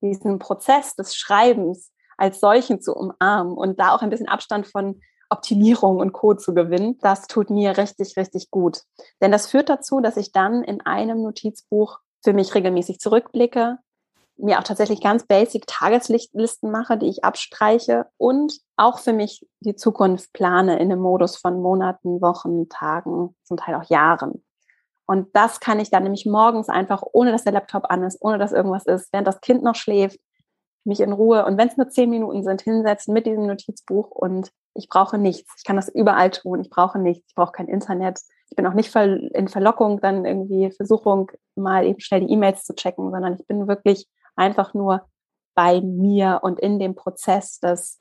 diesen 0.00 0.38
Prozess 0.38 0.96
des 0.96 1.14
Schreibens 1.14 1.92
als 2.16 2.40
solchen 2.40 2.80
zu 2.80 2.94
umarmen 2.94 3.54
und 3.54 3.78
da 3.78 3.94
auch 3.94 4.02
ein 4.02 4.10
bisschen 4.10 4.28
Abstand 4.28 4.66
von 4.66 5.00
Optimierung 5.30 5.98
und 5.98 6.12
Co. 6.12 6.34
zu 6.34 6.54
gewinnen, 6.54 6.98
das 7.00 7.26
tut 7.26 7.50
mir 7.50 7.76
richtig, 7.76 8.16
richtig 8.16 8.50
gut. 8.50 8.82
Denn 9.20 9.30
das 9.30 9.46
führt 9.46 9.68
dazu, 9.68 10.00
dass 10.00 10.16
ich 10.16 10.32
dann 10.32 10.64
in 10.64 10.80
einem 10.80 11.22
Notizbuch 11.22 11.98
für 12.24 12.32
mich 12.32 12.54
regelmäßig 12.54 12.98
zurückblicke, 12.98 13.78
mir 14.36 14.58
auch 14.58 14.64
tatsächlich 14.64 15.00
ganz 15.00 15.26
basic 15.26 15.66
Tageslisten 15.66 16.70
mache, 16.70 16.96
die 16.96 17.08
ich 17.08 17.24
abstreiche 17.24 18.06
und 18.16 18.60
auch 18.76 19.00
für 19.00 19.12
mich 19.12 19.46
die 19.60 19.74
Zukunft 19.74 20.32
plane 20.32 20.78
in 20.78 20.92
einem 20.92 21.00
Modus 21.00 21.36
von 21.36 21.60
Monaten, 21.60 22.20
Wochen, 22.20 22.68
Tagen, 22.68 23.34
zum 23.42 23.56
Teil 23.56 23.74
auch 23.74 23.90
Jahren. 23.90 24.44
Und 25.06 25.34
das 25.34 25.58
kann 25.60 25.80
ich 25.80 25.90
dann 25.90 26.02
nämlich 26.02 26.26
morgens 26.26 26.68
einfach, 26.68 27.02
ohne 27.12 27.32
dass 27.32 27.44
der 27.44 27.54
Laptop 27.54 27.86
an 27.88 28.02
ist, 28.02 28.18
ohne 28.20 28.38
dass 28.38 28.52
irgendwas 28.52 28.86
ist, 28.86 29.12
während 29.12 29.26
das 29.26 29.40
Kind 29.40 29.62
noch 29.62 29.74
schläft, 29.74 30.20
mich 30.88 31.00
in 31.00 31.12
Ruhe 31.12 31.44
und 31.44 31.56
wenn 31.58 31.68
es 31.68 31.76
nur 31.76 31.88
zehn 31.88 32.10
Minuten 32.10 32.42
sind, 32.42 32.62
hinsetzen 32.62 33.14
mit 33.14 33.26
diesem 33.26 33.46
Notizbuch 33.46 34.10
und 34.10 34.50
ich 34.74 34.88
brauche 34.88 35.18
nichts. 35.18 35.52
Ich 35.58 35.64
kann 35.64 35.76
das 35.76 35.88
überall 35.88 36.30
tun. 36.30 36.60
Ich 36.60 36.70
brauche 36.70 36.98
nichts. 36.98 37.24
Ich 37.28 37.34
brauche 37.34 37.52
kein 37.52 37.68
Internet. 37.68 38.20
Ich 38.48 38.56
bin 38.56 38.66
auch 38.66 38.74
nicht 38.74 38.94
in 38.94 39.48
Verlockung, 39.48 40.00
dann 40.00 40.24
irgendwie 40.24 40.70
Versuchung, 40.70 41.30
mal 41.54 41.84
eben 41.84 42.00
schnell 42.00 42.20
die 42.20 42.32
E-Mails 42.32 42.64
zu 42.64 42.74
checken, 42.74 43.10
sondern 43.10 43.34
ich 43.34 43.46
bin 43.46 43.68
wirklich 43.68 44.08
einfach 44.36 44.72
nur 44.74 45.06
bei 45.54 45.80
mir 45.80 46.40
und 46.42 46.58
in 46.60 46.78
dem 46.78 46.94
Prozess 46.94 47.60
des 47.60 48.00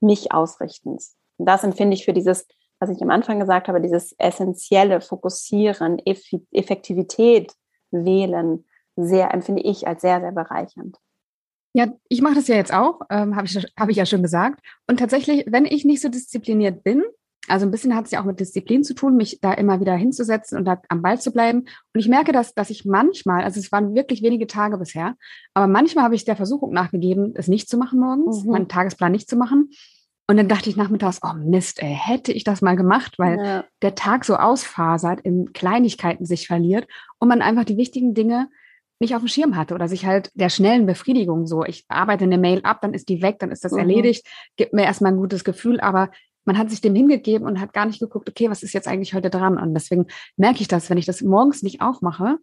mich 0.00 0.32
Ausrichtens. 0.32 1.16
Und 1.38 1.46
das 1.46 1.64
empfinde 1.64 1.94
ich 1.94 2.04
für 2.04 2.12
dieses, 2.12 2.46
was 2.80 2.90
ich 2.90 3.00
am 3.00 3.10
Anfang 3.10 3.40
gesagt 3.40 3.68
habe, 3.68 3.80
dieses 3.80 4.14
essentielle 4.18 5.00
Fokussieren, 5.00 5.98
Effektivität 6.04 7.54
wählen, 7.90 8.66
sehr, 8.96 9.32
empfinde 9.32 9.62
ich 9.62 9.86
als 9.86 10.02
sehr, 10.02 10.20
sehr 10.20 10.32
bereichernd. 10.32 10.98
Ja, 11.78 11.86
ich 12.08 12.22
mache 12.22 12.34
das 12.34 12.48
ja 12.48 12.56
jetzt 12.56 12.74
auch, 12.74 13.02
ähm, 13.08 13.36
habe 13.36 13.46
ich, 13.46 13.56
hab 13.78 13.88
ich 13.88 13.96
ja 13.96 14.04
schon 14.04 14.20
gesagt. 14.20 14.58
Und 14.88 14.98
tatsächlich, 14.98 15.44
wenn 15.46 15.64
ich 15.64 15.84
nicht 15.84 16.02
so 16.02 16.08
diszipliniert 16.08 16.82
bin, 16.82 17.04
also 17.46 17.66
ein 17.66 17.70
bisschen 17.70 17.94
hat 17.94 18.06
es 18.06 18.10
ja 18.10 18.20
auch 18.20 18.24
mit 18.24 18.40
Disziplin 18.40 18.82
zu 18.82 18.94
tun, 18.94 19.16
mich 19.16 19.38
da 19.40 19.52
immer 19.52 19.78
wieder 19.78 19.94
hinzusetzen 19.94 20.58
und 20.58 20.64
da 20.64 20.82
am 20.88 21.02
Ball 21.02 21.20
zu 21.20 21.30
bleiben. 21.30 21.60
Und 21.60 22.00
ich 22.00 22.08
merke, 22.08 22.32
dass, 22.32 22.52
dass 22.52 22.70
ich 22.70 22.84
manchmal, 22.84 23.44
also 23.44 23.60
es 23.60 23.70
waren 23.70 23.94
wirklich 23.94 24.22
wenige 24.22 24.48
Tage 24.48 24.76
bisher, 24.76 25.14
aber 25.54 25.68
manchmal 25.68 26.02
habe 26.02 26.16
ich 26.16 26.24
der 26.24 26.34
Versuchung 26.34 26.72
nachgegeben, 26.72 27.34
es 27.36 27.46
nicht 27.46 27.68
zu 27.68 27.78
machen 27.78 28.00
morgens, 28.00 28.42
mhm. 28.42 28.50
meinen 28.50 28.68
Tagesplan 28.68 29.12
nicht 29.12 29.30
zu 29.30 29.36
machen. 29.36 29.70
Und 30.26 30.36
dann 30.36 30.48
dachte 30.48 30.68
ich 30.68 30.76
nachmittags, 30.76 31.20
oh 31.22 31.32
Mist, 31.34 31.80
ey, 31.80 31.96
hätte 31.96 32.32
ich 32.32 32.42
das 32.42 32.60
mal 32.60 32.74
gemacht, 32.74 33.20
weil 33.20 33.38
ja. 33.38 33.64
der 33.82 33.94
Tag 33.94 34.24
so 34.24 34.34
ausfasert, 34.34 35.20
in 35.20 35.52
Kleinigkeiten 35.52 36.26
sich 36.26 36.48
verliert 36.48 36.88
und 37.20 37.28
man 37.28 37.40
einfach 37.40 37.64
die 37.64 37.76
wichtigen 37.76 38.14
Dinge 38.14 38.48
nicht 39.00 39.14
auf 39.14 39.22
dem 39.22 39.28
Schirm 39.28 39.56
hatte 39.56 39.74
oder 39.74 39.88
sich 39.88 40.06
halt 40.06 40.30
der 40.34 40.48
schnellen 40.48 40.86
Befriedigung 40.86 41.46
so, 41.46 41.64
ich 41.64 41.84
arbeite 41.88 42.24
eine 42.24 42.38
Mail 42.38 42.60
ab, 42.62 42.80
dann 42.82 42.94
ist 42.94 43.08
die 43.08 43.22
weg, 43.22 43.38
dann 43.38 43.50
ist 43.50 43.64
das 43.64 43.72
mhm. 43.72 43.78
erledigt, 43.78 44.26
gibt 44.56 44.72
mir 44.72 44.84
erstmal 44.84 45.12
ein 45.12 45.18
gutes 45.18 45.44
Gefühl, 45.44 45.80
aber 45.80 46.10
man 46.44 46.56
hat 46.56 46.70
sich 46.70 46.80
dem 46.80 46.94
hingegeben 46.94 47.46
und 47.46 47.60
hat 47.60 47.72
gar 47.72 47.86
nicht 47.86 48.00
geguckt, 48.00 48.28
okay, 48.28 48.50
was 48.50 48.62
ist 48.62 48.72
jetzt 48.72 48.88
eigentlich 48.88 49.14
heute 49.14 49.30
dran? 49.30 49.58
Und 49.58 49.74
deswegen 49.74 50.06
merke 50.36 50.60
ich 50.60 50.68
das, 50.68 50.88
wenn 50.88 50.98
ich 50.98 51.06
das 51.06 51.20
morgens 51.20 51.62
nicht 51.62 51.82
auch 51.82 52.00
mache, 52.00 52.38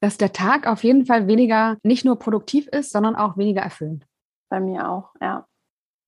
dass 0.00 0.18
der 0.18 0.32
Tag 0.32 0.66
auf 0.66 0.82
jeden 0.82 1.06
Fall 1.06 1.28
weniger, 1.28 1.78
nicht 1.82 2.04
nur 2.04 2.18
produktiv 2.18 2.66
ist, 2.68 2.90
sondern 2.90 3.14
auch 3.14 3.36
weniger 3.36 3.62
erfüllend. 3.62 4.06
Bei 4.50 4.60
mir 4.60 4.90
auch, 4.90 5.14
ja. 5.20 5.46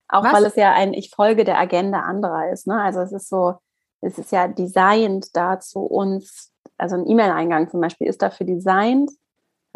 Auch 0.09 0.23
was? 0.23 0.33
weil 0.33 0.45
es 0.45 0.55
ja 0.55 0.73
ein 0.73 0.93
Ich 0.93 1.09
folge 1.09 1.43
der 1.43 1.57
Agenda 1.57 2.01
anderer 2.01 2.51
ist. 2.51 2.67
Ne? 2.67 2.79
Also 2.81 2.99
es 2.99 3.11
ist 3.11 3.29
so, 3.29 3.55
es 4.01 4.17
ist 4.17 4.31
ja 4.31 4.47
designt 4.47 5.35
dazu 5.35 5.79
uns, 5.79 6.53
also 6.77 6.95
ein 6.95 7.07
E-Mail-Eingang 7.07 7.69
zum 7.69 7.81
Beispiel 7.81 8.07
ist 8.07 8.21
dafür 8.21 8.45
designt, 8.45 9.11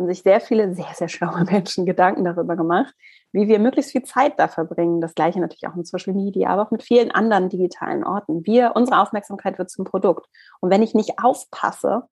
haben 0.01 0.13
sich 0.13 0.23
sehr 0.23 0.41
viele 0.41 0.73
sehr, 0.73 0.93
sehr 0.95 1.07
schlaue 1.07 1.43
Menschen 1.51 1.85
Gedanken 1.85 2.25
darüber 2.25 2.55
gemacht, 2.55 2.93
wie 3.31 3.47
wir 3.47 3.59
möglichst 3.59 3.91
viel 3.91 4.03
Zeit 4.03 4.39
da 4.39 4.47
verbringen. 4.47 5.01
Das 5.01 5.15
gleiche 5.15 5.39
natürlich 5.39 5.67
auch 5.67 5.75
in 5.75 5.85
Social 5.85 6.13
Media, 6.13 6.49
aber 6.49 6.63
auch 6.63 6.71
mit 6.71 6.83
vielen 6.83 7.11
anderen 7.11 7.49
digitalen 7.49 8.03
Orten. 8.03 8.45
Wir, 8.45 8.73
unsere 8.75 8.99
Aufmerksamkeit 8.99 9.57
wird 9.57 9.69
zum 9.69 9.85
Produkt. 9.85 10.27
Und 10.59 10.71
wenn 10.71 10.83
ich 10.83 10.93
nicht 10.93 11.19
aufpasse, 11.21 12.03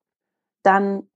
dann 0.63 1.09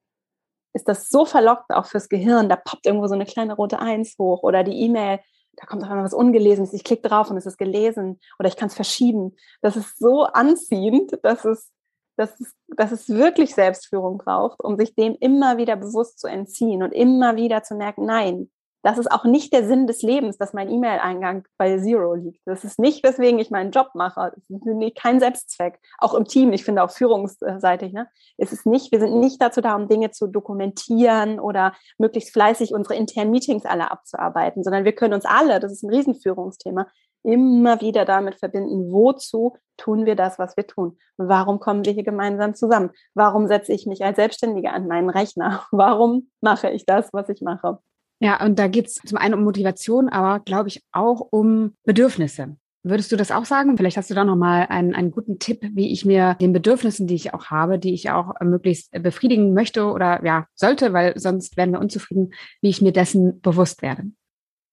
ist 0.73 0.87
das 0.87 1.09
so 1.09 1.25
verlockend 1.25 1.77
auch 1.77 1.85
fürs 1.85 2.09
Gehirn. 2.09 2.49
Da 2.49 2.55
poppt 2.55 2.85
irgendwo 2.85 3.07
so 3.07 3.13
eine 3.13 3.25
kleine 3.25 3.53
rote 3.53 3.79
Eins 3.79 4.15
hoch 4.17 4.43
oder 4.43 4.63
die 4.63 4.81
E-Mail, 4.81 5.19
da 5.55 5.67
kommt 5.67 5.83
auf 5.83 5.89
einmal 5.89 6.05
was 6.05 6.15
Ungelesenes. 6.15 6.73
Ich 6.73 6.83
klicke 6.83 7.07
drauf 7.07 7.29
und 7.29 7.37
es 7.37 7.45
ist 7.45 7.57
gelesen 7.57 8.19
oder 8.39 8.49
ich 8.49 8.57
kann 8.57 8.69
es 8.69 8.73
verschieben. 8.73 9.35
Das 9.61 9.77
ist 9.77 9.99
so 9.99 10.23
anziehend, 10.23 11.19
dass 11.21 11.45
es 11.45 11.69
dass 12.15 12.39
es, 12.39 12.53
dass 12.67 12.91
es 12.91 13.09
wirklich 13.09 13.55
Selbstführung 13.55 14.17
braucht, 14.17 14.63
um 14.63 14.77
sich 14.77 14.95
dem 14.95 15.15
immer 15.19 15.57
wieder 15.57 15.75
bewusst 15.75 16.19
zu 16.19 16.27
entziehen 16.27 16.83
und 16.83 16.91
immer 16.91 17.35
wieder 17.35 17.63
zu 17.63 17.75
merken, 17.75 18.05
nein, 18.05 18.51
das 18.83 18.97
ist 18.97 19.11
auch 19.11 19.23
nicht 19.23 19.53
der 19.53 19.65
Sinn 19.65 19.87
des 19.87 20.01
Lebens, 20.01 20.37
dass 20.37 20.53
mein 20.53 20.69
E-Mail-Eingang 20.69 21.45
bei 21.57 21.77
Zero 21.79 22.15
liegt. 22.15 22.41
Das 22.45 22.65
ist 22.65 22.79
nicht, 22.79 23.03
weswegen 23.03 23.39
ich 23.39 23.49
meinen 23.49 23.71
Job 23.71 23.91
mache. 23.93 24.33
Das 24.49 24.61
ist 24.61 24.95
kein 24.95 25.21
Selbstzweck. 25.21 25.79
Auch 25.99 26.13
im 26.13 26.25
Team, 26.25 26.51
ich 26.51 26.65
finde 26.65 26.83
auch 26.83 26.91
führungsseitig, 26.91 27.93
ne? 27.93 28.09
Es 28.37 28.51
ist 28.51 28.65
nicht, 28.65 28.91
wir 28.91 28.99
sind 28.99 29.19
nicht 29.19 29.41
dazu 29.41 29.61
da, 29.61 29.75
um 29.75 29.87
Dinge 29.87 30.11
zu 30.11 30.27
dokumentieren 30.27 31.39
oder 31.39 31.73
möglichst 31.97 32.33
fleißig 32.33 32.73
unsere 32.73 32.95
internen 32.95 33.31
Meetings 33.31 33.65
alle 33.65 33.89
abzuarbeiten, 33.89 34.63
sondern 34.63 34.83
wir 34.83 34.93
können 34.93 35.13
uns 35.13 35.25
alle, 35.25 35.61
das 35.61 35.71
ist 35.71 35.83
ein 35.83 35.89
Riesenführungsthema, 35.89 36.87
immer 37.23 37.79
wieder 37.79 38.03
damit 38.03 38.35
verbinden, 38.35 38.91
wozu 38.91 39.55
tun 39.77 40.05
wir 40.05 40.15
das, 40.15 40.37
was 40.39 40.57
wir 40.57 40.67
tun? 40.67 40.97
Warum 41.15 41.59
kommen 41.59 41.85
wir 41.85 41.93
hier 41.93 42.03
gemeinsam 42.03 42.53
zusammen? 42.53 42.91
Warum 43.13 43.47
setze 43.47 43.71
ich 43.71 43.85
mich 43.85 44.03
als 44.03 44.17
Selbstständige 44.17 44.71
an 44.71 44.87
meinen 44.87 45.09
Rechner? 45.09 45.65
Warum 45.71 46.29
mache 46.41 46.69
ich 46.69 46.85
das, 46.85 47.09
was 47.13 47.29
ich 47.29 47.41
mache? 47.41 47.79
Ja, 48.23 48.41
und 48.41 48.57
da 48.57 48.69
geht 48.69 48.87
es 48.87 48.95
zum 48.95 49.17
einen 49.17 49.33
um 49.33 49.43
Motivation, 49.43 50.07
aber 50.07 50.39
glaube 50.39 50.69
ich 50.69 50.81
auch 50.93 51.27
um 51.29 51.75
Bedürfnisse. 51.83 52.55
Würdest 52.81 53.11
du 53.11 53.17
das 53.17 53.31
auch 53.31 53.43
sagen? 53.43 53.75
Vielleicht 53.75 53.97
hast 53.97 54.09
du 54.09 54.13
da 54.13 54.23
nochmal 54.23 54.67
einen, 54.69 54.95
einen 54.95 55.11
guten 55.11 55.39
Tipp, 55.39 55.59
wie 55.73 55.91
ich 55.91 56.05
mir 56.05 56.35
den 56.39 56.53
Bedürfnissen, 56.53 57.05
die 57.05 57.15
ich 57.15 57.33
auch 57.33 57.47
habe, 57.47 57.79
die 57.79 57.93
ich 57.93 58.11
auch 58.11 58.33
möglichst 58.41 58.91
befriedigen 58.93 59.53
möchte 59.53 59.87
oder 59.91 60.23
ja, 60.23 60.45
sollte, 60.55 60.93
weil 60.93 61.19
sonst 61.19 61.57
werden 61.57 61.73
wir 61.73 61.81
unzufrieden, 61.81 62.33
wie 62.61 62.69
ich 62.69 62.81
mir 62.81 62.93
dessen 62.93 63.41
bewusst 63.41 63.81
werde. 63.81 64.03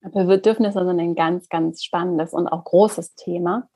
Bedürfnisse 0.01 0.87
sind 0.87 1.01
ein 1.01 1.17
ganz, 1.17 1.49
ganz 1.49 1.83
spannendes 1.83 2.33
und 2.33 2.47
auch 2.47 2.63
großes 2.63 3.17
Thema. 3.17 3.69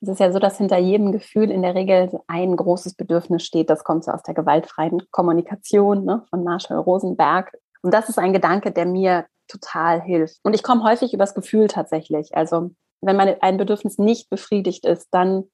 Es 0.00 0.08
ist 0.08 0.20
ja 0.20 0.32
so, 0.32 0.38
dass 0.38 0.56
hinter 0.56 0.78
jedem 0.78 1.12
Gefühl 1.12 1.50
in 1.50 1.60
der 1.60 1.74
Regel 1.74 2.18
ein 2.28 2.56
großes 2.56 2.94
Bedürfnis 2.94 3.44
steht. 3.44 3.68
Das 3.68 3.84
kommt 3.84 4.04
so 4.04 4.10
aus 4.10 4.22
der 4.22 4.34
gewaltfreien 4.34 5.02
Kommunikation 5.10 6.06
ne, 6.06 6.24
von 6.30 6.44
Marshall 6.44 6.78
Rosenberg. 6.78 7.52
Und 7.82 7.92
das 7.94 8.08
ist 8.08 8.18
ein 8.18 8.32
Gedanke, 8.32 8.72
der 8.72 8.86
mir 8.86 9.26
total 9.48 10.00
hilft. 10.00 10.38
Und 10.42 10.54
ich 10.54 10.62
komme 10.62 10.84
häufig 10.84 11.14
übers 11.14 11.34
Gefühl 11.34 11.68
tatsächlich. 11.68 12.36
Also 12.36 12.70
wenn 13.00 13.16
meine, 13.16 13.42
ein 13.42 13.56
Bedürfnis 13.56 13.98
nicht 13.98 14.28
befriedigt 14.30 14.84
ist, 14.84 15.08
dann 15.10 15.44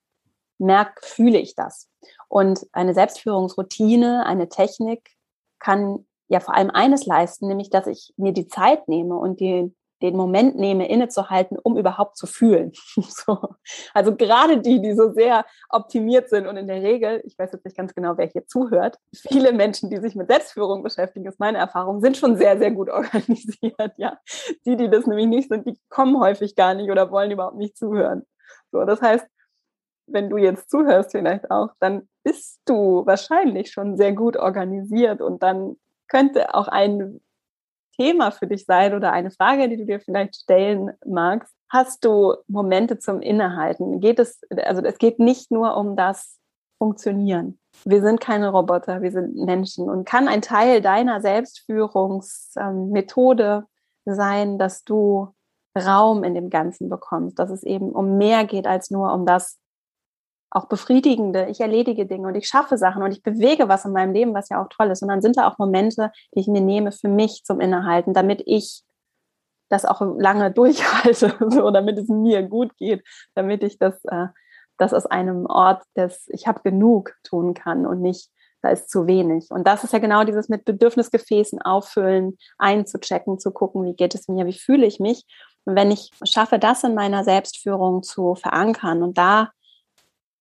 merke, 0.58 0.94
fühle 1.02 1.38
ich 1.38 1.54
das. 1.54 1.88
Und 2.28 2.66
eine 2.72 2.94
Selbstführungsroutine, 2.94 4.26
eine 4.26 4.48
Technik 4.48 5.10
kann 5.58 6.06
ja 6.28 6.40
vor 6.40 6.54
allem 6.54 6.70
eines 6.70 7.06
leisten, 7.06 7.48
nämlich 7.48 7.70
dass 7.70 7.86
ich 7.86 8.12
mir 8.16 8.32
die 8.32 8.48
Zeit 8.48 8.88
nehme 8.88 9.16
und 9.16 9.40
die, 9.40 9.74
den 10.04 10.16
Moment 10.16 10.56
nehme, 10.56 10.86
innezuhalten, 10.86 11.58
um 11.58 11.78
überhaupt 11.78 12.18
zu 12.18 12.26
fühlen. 12.26 12.72
so. 12.96 13.38
Also 13.94 14.14
gerade 14.14 14.60
die, 14.60 14.82
die 14.82 14.92
so 14.92 15.12
sehr 15.12 15.46
optimiert 15.70 16.28
sind 16.28 16.46
und 16.46 16.58
in 16.58 16.66
der 16.66 16.82
Regel, 16.82 17.22
ich 17.24 17.38
weiß 17.38 17.52
jetzt 17.52 17.64
nicht 17.64 17.76
ganz 17.76 17.94
genau, 17.94 18.18
wer 18.18 18.26
hier 18.26 18.46
zuhört, 18.46 18.98
viele 19.14 19.52
Menschen, 19.52 19.88
die 19.88 19.96
sich 19.96 20.14
mit 20.14 20.28
Selbstführung 20.28 20.82
beschäftigen, 20.82 21.26
ist 21.26 21.40
meine 21.40 21.56
Erfahrung, 21.56 22.02
sind 22.02 22.18
schon 22.18 22.36
sehr, 22.36 22.58
sehr 22.58 22.70
gut 22.70 22.90
organisiert. 22.90 23.94
Ja, 23.96 24.18
die, 24.66 24.76
die 24.76 24.90
das 24.90 25.06
nämlich 25.06 25.26
nicht 25.26 25.48
sind, 25.48 25.66
die 25.66 25.78
kommen 25.88 26.20
häufig 26.20 26.54
gar 26.54 26.74
nicht 26.74 26.90
oder 26.90 27.10
wollen 27.10 27.30
überhaupt 27.30 27.56
nicht 27.56 27.76
zuhören. 27.76 28.24
So, 28.70 28.84
das 28.84 29.00
heißt, 29.00 29.26
wenn 30.06 30.28
du 30.28 30.36
jetzt 30.36 30.70
zuhörst 30.70 31.12
vielleicht 31.12 31.50
auch, 31.50 31.70
dann 31.80 32.08
bist 32.24 32.60
du 32.66 33.06
wahrscheinlich 33.06 33.72
schon 33.72 33.96
sehr 33.96 34.12
gut 34.12 34.36
organisiert 34.36 35.22
und 35.22 35.42
dann 35.42 35.76
könnte 36.08 36.54
auch 36.54 36.68
ein 36.68 37.20
Thema 37.96 38.30
für 38.30 38.46
dich 38.46 38.64
sein 38.64 38.94
oder 38.94 39.12
eine 39.12 39.30
Frage, 39.30 39.68
die 39.68 39.76
du 39.76 39.86
dir 39.86 40.00
vielleicht 40.00 40.36
stellen 40.36 40.92
magst. 41.06 41.54
Hast 41.68 42.04
du 42.04 42.34
Momente 42.46 42.98
zum 42.98 43.20
Innehalten? 43.20 44.00
Geht 44.00 44.18
es, 44.18 44.40
also 44.64 44.82
es 44.82 44.98
geht 44.98 45.18
nicht 45.18 45.50
nur 45.50 45.76
um 45.76 45.96
das 45.96 46.38
Funktionieren. 46.78 47.58
Wir 47.84 48.02
sind 48.02 48.20
keine 48.20 48.50
Roboter, 48.50 49.02
wir 49.02 49.10
sind 49.10 49.34
Menschen 49.36 49.88
und 49.88 50.04
kann 50.04 50.28
ein 50.28 50.42
Teil 50.42 50.80
deiner 50.80 51.20
Selbstführungsmethode 51.20 53.64
sein, 54.04 54.58
dass 54.58 54.84
du 54.84 55.34
Raum 55.76 56.22
in 56.24 56.34
dem 56.34 56.50
Ganzen 56.50 56.88
bekommst, 56.88 57.38
dass 57.38 57.50
es 57.50 57.64
eben 57.64 57.90
um 57.90 58.16
mehr 58.16 58.44
geht 58.44 58.66
als 58.66 58.90
nur 58.90 59.12
um 59.12 59.26
das 59.26 59.58
auch 60.54 60.66
befriedigende, 60.66 61.48
ich 61.50 61.60
erledige 61.60 62.06
Dinge 62.06 62.28
und 62.28 62.36
ich 62.36 62.46
schaffe 62.46 62.78
Sachen 62.78 63.02
und 63.02 63.10
ich 63.10 63.22
bewege 63.22 63.68
was 63.68 63.84
in 63.84 63.92
meinem 63.92 64.12
Leben, 64.12 64.34
was 64.34 64.48
ja 64.48 64.62
auch 64.62 64.68
toll 64.68 64.90
ist. 64.90 65.02
Und 65.02 65.08
dann 65.08 65.20
sind 65.20 65.36
da 65.36 65.48
auch 65.48 65.58
Momente, 65.58 66.12
die 66.34 66.40
ich 66.40 66.46
mir 66.46 66.60
nehme 66.60 66.92
für 66.92 67.08
mich 67.08 67.42
zum 67.44 67.60
Innehalten, 67.60 68.14
damit 68.14 68.42
ich 68.46 68.82
das 69.68 69.84
auch 69.84 70.00
lange 70.00 70.50
durchhalte, 70.52 71.34
so, 71.50 71.70
damit 71.70 71.98
es 71.98 72.08
mir 72.08 72.44
gut 72.44 72.76
geht, 72.76 73.04
damit 73.34 73.64
ich 73.64 73.78
das, 73.78 74.02
äh, 74.04 74.28
das 74.78 74.94
aus 74.94 75.06
einem 75.06 75.46
Ort 75.46 75.82
des 75.96 76.28
Ich 76.28 76.46
habe 76.46 76.60
genug 76.62 77.14
tun 77.24 77.54
kann 77.54 77.84
und 77.84 78.00
nicht, 78.00 78.30
da 78.62 78.70
ist 78.70 78.90
zu 78.90 79.08
wenig. 79.08 79.50
Und 79.50 79.66
das 79.66 79.82
ist 79.82 79.92
ja 79.92 79.98
genau 79.98 80.22
dieses 80.22 80.48
mit 80.48 80.64
Bedürfnisgefäßen 80.64 81.60
auffüllen, 81.62 82.38
einzuchecken, 82.58 83.40
zu 83.40 83.50
gucken, 83.50 83.84
wie 83.84 83.94
geht 83.94 84.14
es 84.14 84.28
mir, 84.28 84.46
wie 84.46 84.58
fühle 84.58 84.86
ich 84.86 85.00
mich. 85.00 85.24
Und 85.64 85.74
wenn 85.74 85.90
ich 85.90 86.10
schaffe, 86.24 86.60
das 86.60 86.84
in 86.84 86.94
meiner 86.94 87.24
Selbstführung 87.24 88.04
zu 88.04 88.36
verankern 88.36 89.02
und 89.02 89.18
da 89.18 89.50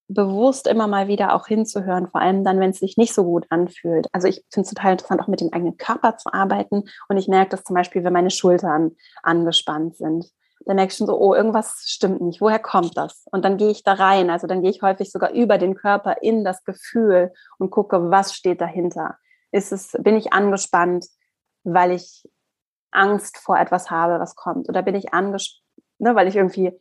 bewusst 0.08 0.68
immer 0.68 0.88
mal 0.88 1.08
wieder 1.08 1.34
auch 1.34 1.48
hinzuhören, 1.48 2.08
vor 2.08 2.22
allem 2.22 2.44
dann, 2.44 2.60
wenn 2.60 2.72
es 2.72 2.80
sich 2.80 2.98
nicht 2.98 3.14
so 3.14 3.24
gut 3.24 3.46
anfühlt. 3.50 4.08
Also 4.12 4.28
ich 4.28 4.44
finde 4.52 4.68
es 4.68 4.74
total 4.74 4.94
interessant, 4.94 5.22
auch 5.22 5.28
mit 5.28 5.42
dem 5.42 5.52
eigenen 5.54 5.78
Körper 5.78 6.18
zu 6.18 6.34
arbeiten. 6.34 6.84
Und 7.08 7.18
ich 7.18 7.28
merke 7.28 7.52
das 7.52 7.64
zum 7.64 7.76
Beispiel, 7.76 8.04
wenn 8.04 8.14
meine 8.14 8.32
Schultern 8.32 8.92
angespannt 9.22 9.98
sind. 9.98 10.26
Dann 10.66 10.78
merke 10.78 10.92
ich 10.92 10.98
schon 10.98 11.08
so, 11.08 11.18
oh, 11.18 11.34
irgendwas 11.34 11.84
stimmt 11.88 12.22
nicht. 12.22 12.40
Woher 12.40 12.60
kommt 12.60 12.98
das? 12.98 13.26
Und 13.32 13.44
dann 13.44 13.58
gehe 13.58 13.72
ich 13.72 13.84
da 13.84 13.94
rein. 13.94 14.30
Also 14.30 14.48
dann 14.48 14.62
gehe 14.62 14.72
ich 14.72 14.82
häufig 14.82 15.12
sogar 15.12 15.32
über 15.32 15.58
den 15.58 15.76
Körper 15.76 16.22
in 16.22 16.44
das 16.44 16.64
Gefühl 16.64 17.34
und 17.58 17.70
gucke, 17.70 18.12
was 18.12 18.34
steht 18.34 18.62
dahinter. 18.62 19.18
Ist 19.52 19.72
es, 19.72 19.92
bin 20.00 20.16
ich 20.16 20.32
angespannt, 20.32 21.08
weil 21.64 21.92
ich 21.92 22.24
Angst 22.92 23.38
vor 23.38 23.58
etwas 23.58 23.90
habe, 23.90 24.20
was 24.20 24.36
kommt? 24.36 24.70
Oder 24.70 24.84
bin 24.84 24.96
ich 24.96 25.14
angespannt, 25.14 25.64
ne, 26.00 26.16
weil 26.16 26.28
ich 26.28 26.36
irgendwie 26.36 26.78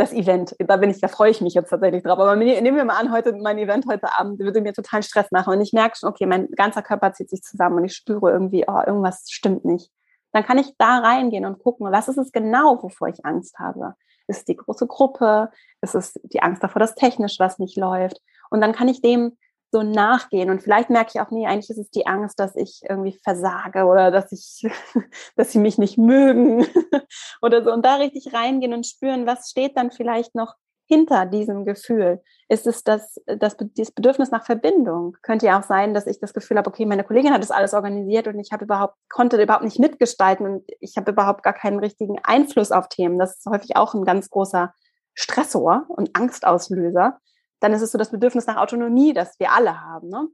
das 0.00 0.12
Event. 0.12 0.56
Da 0.58 0.76
bin 0.78 0.90
ich, 0.90 1.00
da 1.00 1.08
freue 1.08 1.30
ich 1.30 1.40
mich 1.40 1.54
jetzt 1.54 1.70
tatsächlich 1.70 2.02
drauf. 2.02 2.18
Aber 2.18 2.34
nehmen 2.34 2.76
wir 2.76 2.84
mal 2.84 2.98
an, 2.98 3.12
heute 3.12 3.34
mein 3.34 3.58
Event 3.58 3.86
heute 3.86 4.18
Abend 4.18 4.38
würde 4.38 4.60
mir 4.60 4.72
total 4.72 5.02
Stress 5.02 5.30
machen 5.30 5.52
und 5.52 5.60
ich 5.60 5.72
merke 5.72 5.96
schon, 5.98 6.08
okay, 6.08 6.26
mein 6.26 6.48
ganzer 6.52 6.82
Körper 6.82 7.12
zieht 7.12 7.30
sich 7.30 7.42
zusammen 7.42 7.76
und 7.76 7.84
ich 7.84 7.94
spüre 7.94 8.30
irgendwie, 8.30 8.64
oh, 8.66 8.80
irgendwas 8.86 9.26
stimmt 9.30 9.64
nicht. 9.64 9.90
Dann 10.32 10.44
kann 10.44 10.58
ich 10.58 10.74
da 10.78 10.98
reingehen 10.98 11.44
und 11.44 11.58
gucken, 11.58 11.90
was 11.90 12.08
ist 12.08 12.18
es 12.18 12.32
genau, 12.32 12.82
wovor 12.82 13.08
ich 13.08 13.24
Angst 13.24 13.58
habe. 13.58 13.94
Ist 14.26 14.38
es 14.38 14.44
die 14.44 14.56
große 14.56 14.86
Gruppe? 14.86 15.50
Ist 15.82 15.94
es 15.94 16.14
die 16.22 16.42
Angst 16.42 16.62
davor, 16.62 16.80
dass 16.80 16.94
technisch 16.94 17.38
was 17.38 17.58
nicht 17.58 17.76
läuft? 17.76 18.20
Und 18.48 18.60
dann 18.60 18.72
kann 18.72 18.88
ich 18.88 19.02
dem 19.02 19.36
so 19.70 19.82
nachgehen. 19.82 20.50
Und 20.50 20.62
vielleicht 20.62 20.90
merke 20.90 21.12
ich 21.14 21.20
auch, 21.20 21.30
nee, 21.30 21.46
eigentlich 21.46 21.70
ist 21.70 21.78
es 21.78 21.90
die 21.90 22.06
Angst, 22.06 22.38
dass 22.40 22.56
ich 22.56 22.80
irgendwie 22.88 23.18
versage 23.22 23.84
oder 23.84 24.10
dass 24.10 24.32
ich, 24.32 24.66
dass 25.36 25.52
sie 25.52 25.58
mich 25.58 25.78
nicht 25.78 25.98
mögen 25.98 26.66
oder 27.42 27.62
so. 27.64 27.72
Und 27.72 27.84
da 27.84 27.96
richtig 27.96 28.32
reingehen 28.32 28.74
und 28.74 28.86
spüren, 28.86 29.26
was 29.26 29.50
steht 29.50 29.76
dann 29.76 29.90
vielleicht 29.90 30.34
noch 30.34 30.54
hinter 30.86 31.24
diesem 31.24 31.64
Gefühl? 31.64 32.20
Ist 32.48 32.66
es 32.66 32.82
das, 32.82 33.20
das, 33.26 33.56
das 33.56 33.92
Bedürfnis 33.92 34.32
nach 34.32 34.44
Verbindung? 34.44 35.16
Könnte 35.22 35.46
ja 35.46 35.60
auch 35.60 35.62
sein, 35.62 35.94
dass 35.94 36.08
ich 36.08 36.18
das 36.18 36.34
Gefühl 36.34 36.58
habe, 36.58 36.68
okay, 36.68 36.84
meine 36.84 37.04
Kollegin 37.04 37.32
hat 37.32 37.42
das 37.42 37.52
alles 37.52 37.74
organisiert 37.74 38.26
und 38.26 38.40
ich 38.40 38.50
habe 38.50 38.64
überhaupt, 38.64 38.96
konnte 39.08 39.40
überhaupt 39.40 39.64
nicht 39.64 39.78
mitgestalten 39.78 40.46
und 40.46 40.64
ich 40.80 40.96
habe 40.96 41.12
überhaupt 41.12 41.44
gar 41.44 41.52
keinen 41.52 41.78
richtigen 41.78 42.18
Einfluss 42.24 42.72
auf 42.72 42.88
Themen. 42.88 43.20
Das 43.20 43.38
ist 43.38 43.46
häufig 43.46 43.76
auch 43.76 43.94
ein 43.94 44.04
ganz 44.04 44.30
großer 44.30 44.74
Stressor 45.14 45.84
und 45.88 46.16
Angstauslöser 46.16 47.20
dann 47.60 47.72
ist 47.72 47.82
es 47.82 47.92
so 47.92 47.98
das 47.98 48.10
Bedürfnis 48.10 48.46
nach 48.46 48.56
Autonomie, 48.56 49.12
das 49.12 49.38
wir 49.38 49.52
alle 49.52 49.80
haben. 49.80 50.08
Ne? 50.08 50.28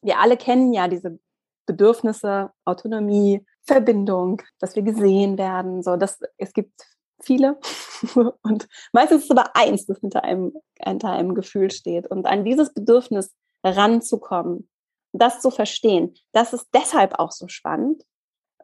Wir 0.00 0.18
alle 0.18 0.36
kennen 0.36 0.72
ja 0.72 0.88
diese 0.88 1.18
Bedürfnisse, 1.66 2.50
Autonomie, 2.64 3.44
Verbindung, 3.64 4.42
dass 4.58 4.74
wir 4.74 4.82
gesehen 4.82 5.38
werden. 5.38 5.82
So, 5.82 5.96
dass 5.96 6.20
es 6.36 6.52
gibt 6.52 6.72
viele 7.20 7.58
und 8.42 8.68
meistens 8.92 9.22
ist 9.22 9.30
es 9.30 9.36
aber 9.36 9.54
eins, 9.54 9.86
das 9.86 9.98
hinter 10.00 10.24
einem, 10.24 10.52
hinter 10.78 11.10
einem 11.10 11.34
Gefühl 11.34 11.70
steht. 11.70 12.06
Und 12.06 12.26
an 12.26 12.44
dieses 12.44 12.72
Bedürfnis 12.72 13.32
ranzukommen, 13.62 14.68
das 15.12 15.40
zu 15.40 15.50
verstehen, 15.50 16.14
das 16.32 16.52
ist 16.52 16.68
deshalb 16.74 17.18
auch 17.18 17.32
so 17.32 17.46
spannend, 17.48 18.02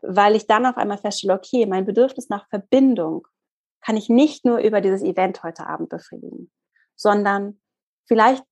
weil 0.03 0.35
ich 0.35 0.47
dann 0.47 0.67
auf 0.67 0.77
einmal 0.77 0.99
feststelle, 0.99 1.35
okay, 1.35 1.67
mein 1.67 1.85
Bedürfnis 1.85 2.29
nach 2.29 2.49
Verbindung 2.49 3.27
kann 3.81 3.97
ich 3.97 4.09
nicht 4.09 4.45
nur 4.45 4.59
über 4.59 4.81
dieses 4.81 5.03
Event 5.03 5.43
heute 5.43 5.67
Abend 5.67 5.89
befriedigen, 5.89 6.51
sondern 6.97 7.61
Vielleicht 8.09 8.43